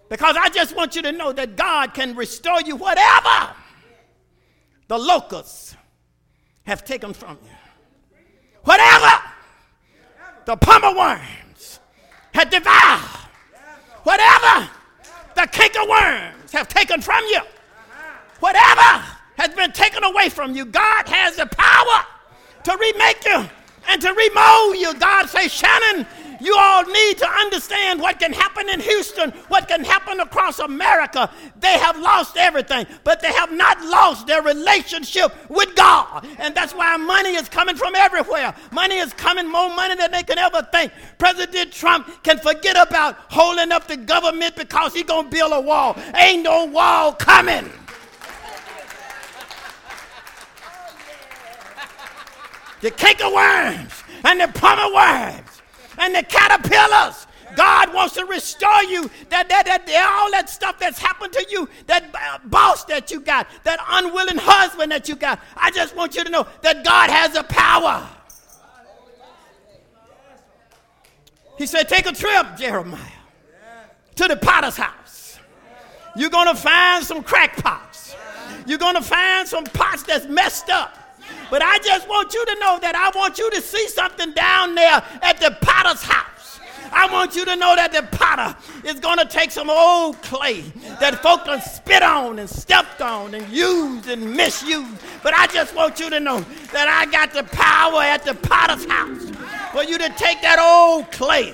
Because 0.10 0.38
I 0.38 0.50
just 0.50 0.76
want 0.76 0.95
you 0.95 1.02
to 1.02 1.12
know 1.12 1.34
that 1.34 1.58
God 1.58 1.93
can 1.93 2.15
restore 2.15 2.62
you 2.62 2.76
whatever 2.78 3.54
the 4.88 4.97
locusts 4.97 5.76
have 6.65 6.86
taken 6.86 7.13
from 7.13 7.38
you. 7.43 7.50
Whatever 8.67 9.23
the 10.43 10.58
worms 10.97 11.80
had 12.34 12.49
devoured, 12.49 12.99
whatever 14.03 14.69
the 15.36 15.43
cankerworms 15.43 16.51
have 16.51 16.67
taken 16.67 17.01
from 17.01 17.23
you, 17.27 17.39
whatever 18.41 19.06
has 19.38 19.53
been 19.56 19.71
taken 19.71 20.03
away 20.03 20.27
from 20.27 20.53
you, 20.53 20.65
God 20.65 21.08
has 21.08 21.38
the 21.38 21.45
power 21.45 22.06
to 22.65 22.77
remake 22.77 23.23
you 23.23 23.49
and 23.88 24.01
to 24.01 24.10
remold 24.10 24.75
you. 24.75 24.93
God 24.99 25.30
says, 25.30 25.49
Shannon, 25.53 26.06
you 26.39 26.56
all 26.58 26.84
need 26.84 27.17
to 27.17 27.28
understand 27.28 28.02
what 28.02 28.19
can 28.19 28.34
happen 28.34 28.69
in 28.69 28.80
Houston, 28.80 29.32
what 29.47 29.67
can 29.67 29.84
happen 29.84 30.19
across 30.19 30.60
America. 30.60 31.32
They 31.60 31.78
have 31.80 32.00
lost 32.00 32.38
everything, 32.38 32.86
but 33.04 33.21
they 33.21 33.32
have 33.34 33.52
not 33.52 33.82
lost 33.82 34.28
their 34.28 34.41
relationship 34.41 35.32
with 35.50 35.76
God. 35.76 36.28
And 36.39 36.56
that's 36.56 36.73
why 36.73 36.95
money 36.97 37.36
is 37.36 37.50
coming 37.50 37.76
from 37.76 37.95
everywhere. 37.95 38.54
Money 38.71 38.97
is 38.97 39.13
coming, 39.13 39.50
more 39.50 39.73
money 39.73 39.95
than 39.95 40.12
they 40.12 40.23
can 40.23 40.38
ever 40.38 40.62
think. 40.71 40.91
President 41.17 41.71
Trump 41.71 42.23
can 42.23 42.38
forget 42.39 42.78
about 42.78 43.15
holding 43.30 43.71
up 43.71 43.88
the 43.88 43.97
government 43.97 44.56
because 44.56 44.93
he's 44.93 45.04
going 45.04 45.26
to 45.26 45.30
build 45.30 45.54
a 45.54 45.62
wall. 45.62 45.97
Ain't 46.15 46.43
no 46.43 46.65
wall 46.65 47.13
coming. 47.13 47.69
the 52.82 52.91
cankerworms 52.91 54.04
and 54.23 54.39
the 54.39 54.47
plumber 54.50 54.93
worms 54.93 55.57
and 55.97 56.15
the 56.15 56.23
caterpillars. 56.23 57.27
God 57.55 57.93
wants 57.93 58.15
to 58.15 58.25
restore 58.25 58.83
you. 58.83 59.10
That, 59.29 59.49
that, 59.49 59.65
that, 59.65 60.19
all 60.19 60.31
that 60.31 60.49
stuff 60.49 60.77
that's 60.79 60.99
happened 60.99 61.33
to 61.33 61.45
you, 61.49 61.67
that 61.88 62.13
uh, 62.13 62.39
boss 62.45 62.83
that 62.86 63.10
you 63.10 63.21
got, 63.21 63.47
that 63.63 63.79
unwilling 63.89 64.38
husband 64.38 64.91
that 64.91 65.07
you 65.07 65.15
got. 65.15 65.39
I 65.55 65.71
just 65.71 65.95
want 65.95 66.15
you 66.15 66.23
to 66.23 66.29
know 66.29 66.45
that 66.62 66.83
God 66.83 67.10
has 67.10 67.33
the 67.33 67.43
power. 67.43 68.07
He 71.57 71.65
said, 71.65 71.89
Take 71.89 72.05
a 72.05 72.12
trip, 72.12 72.57
Jeremiah, 72.57 73.01
to 74.15 74.27
the 74.27 74.36
potter's 74.36 74.77
house. 74.77 75.39
You're 76.15 76.29
going 76.29 76.47
to 76.47 76.55
find 76.55 77.03
some 77.03 77.23
crackpots. 77.23 78.15
You're 78.65 78.77
going 78.77 78.95
to 78.95 79.01
find 79.01 79.47
some 79.47 79.63
pots 79.63 80.03
that's 80.03 80.25
messed 80.27 80.69
up. 80.69 80.96
But 81.49 81.62
I 81.62 81.79
just 81.79 82.07
want 82.07 82.33
you 82.33 82.45
to 82.45 82.55
know 82.60 82.79
that 82.79 82.95
I 82.95 83.17
want 83.17 83.38
you 83.38 83.49
to 83.51 83.62
see 83.62 83.88
something 83.88 84.33
down 84.33 84.75
there 84.75 85.03
at 85.21 85.39
the 85.39 85.57
potter's 85.62 86.01
house. 86.01 86.60
I 86.91 87.12
want 87.12 87.36
you 87.36 87.45
to 87.45 87.55
know 87.55 87.75
that 87.75 87.91
the 87.91 88.03
potter 88.17 88.55
is 88.86 88.99
going 88.99 89.17
to 89.17 89.25
take 89.25 89.51
some 89.51 89.69
old 89.69 90.21
clay 90.21 90.62
that 90.99 91.21
folk 91.21 91.45
can 91.45 91.62
spit 91.62 92.01
on 92.01 92.39
and 92.39 92.49
stepped 92.49 93.01
on 93.01 93.33
and 93.33 93.47
used 93.49 94.07
and 94.07 94.36
misused. 94.36 95.01
But 95.23 95.33
I 95.33 95.47
just 95.47 95.75
want 95.75 95.99
you 95.99 96.10
to 96.10 96.19
know 96.19 96.39
that 96.71 96.88
I 96.88 97.12
got 97.12 97.33
the 97.33 97.43
power 97.43 98.01
at 98.01 98.23
the 98.23 98.36
potter's 98.36 98.86
house 98.86 99.29
for 99.73 99.83
you 99.83 99.97
to 99.97 100.10
take 100.17 100.41
that 100.41 100.60
old 100.60 101.12
clay 101.12 101.53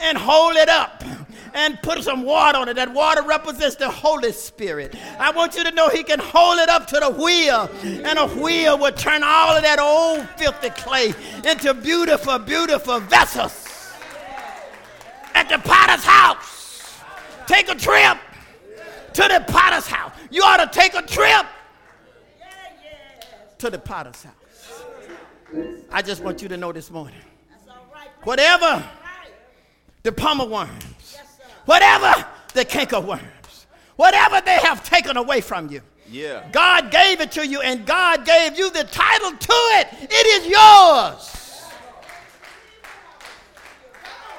and 0.00 0.16
hold 0.16 0.56
it 0.56 0.68
up 0.68 1.04
and 1.54 1.80
put 1.82 2.02
some 2.02 2.22
water 2.22 2.58
on 2.58 2.68
it. 2.68 2.74
That 2.74 2.92
water 2.92 3.22
represents 3.22 3.76
the 3.76 3.90
Holy 3.90 4.32
Spirit. 4.32 4.94
I 5.18 5.30
want 5.30 5.54
you 5.54 5.64
to 5.64 5.70
know 5.70 5.88
He 5.88 6.02
can 6.02 6.18
hold 6.18 6.58
it 6.58 6.68
up 6.68 6.86
to 6.88 7.00
the 7.00 7.10
wheel, 7.10 7.70
and 7.82 8.18
a 8.18 8.26
wheel 8.26 8.78
will 8.78 8.92
turn 8.92 9.22
all 9.22 9.56
of 9.56 9.62
that 9.62 9.78
old 9.78 10.28
filthy 10.38 10.70
clay 10.70 11.14
into 11.44 11.74
beautiful, 11.74 12.38
beautiful 12.38 13.00
vessels. 13.00 13.92
At 15.34 15.48
the 15.48 15.58
potter's 15.58 16.04
house, 16.04 17.00
take 17.46 17.68
a 17.68 17.74
trip 17.74 18.18
to 19.14 19.22
the 19.22 19.44
potter's 19.48 19.86
house. 19.86 20.12
You 20.30 20.42
ought 20.42 20.58
to 20.58 20.78
take 20.78 20.94
a 20.94 21.02
trip 21.02 21.46
to 23.58 23.70
the 23.70 23.78
potter's 23.78 24.22
house. 24.22 24.34
I 25.90 26.02
just 26.02 26.22
want 26.22 26.42
you 26.42 26.48
to 26.48 26.56
know 26.56 26.72
this 26.72 26.90
morning 26.90 27.20
whatever 28.24 28.82
the 30.02 30.12
palmer 30.12 30.46
worms 30.46 30.84
whatever 31.64 32.26
the 32.54 32.64
cankerworms, 32.64 33.66
whatever 33.96 34.40
they 34.44 34.56
have 34.56 34.84
taken 34.88 35.16
away 35.16 35.40
from 35.40 35.70
you. 35.70 35.80
Yeah. 36.10 36.46
God 36.52 36.90
gave 36.90 37.20
it 37.20 37.32
to 37.32 37.46
you, 37.46 37.62
and 37.62 37.86
God 37.86 38.26
gave 38.26 38.58
you 38.58 38.70
the 38.70 38.84
title 38.84 39.30
to 39.30 39.52
it. 39.52 39.88
It 40.02 40.26
is 40.42 40.48
yours. 40.48 41.38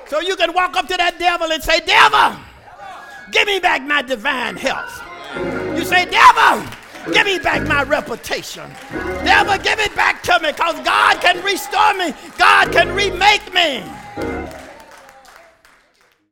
So 0.08 0.20
you 0.20 0.36
can 0.36 0.54
walk 0.54 0.76
up 0.76 0.88
to 0.90 0.98
that 0.98 1.18
devil 1.18 1.52
and 1.52 1.64
say, 1.64 1.80
Devil, 1.80 2.40
give 3.32 3.48
me 3.48 3.60
back 3.60 3.82
my 3.82 4.04
divine 4.04 4.56
health. 4.56 5.02
You 5.76 5.84
say, 5.84 6.06
Devil, 6.06 6.70
give 7.12 7.26
me 7.26 7.40
back 7.40 7.68
my 7.68 7.82
reputation. 7.82 8.70
Devil, 8.92 9.58
give 9.58 9.80
it 9.80 9.96
back 9.96 10.22
to 10.24 10.40
me 10.42 10.52
because 10.52 10.76
God 10.82 11.20
can 11.22 11.44
restore 11.44 11.96
me, 11.96 12.14
God 12.38 12.72
can 12.72 12.94
remake 12.94 13.52
me. 13.54 13.84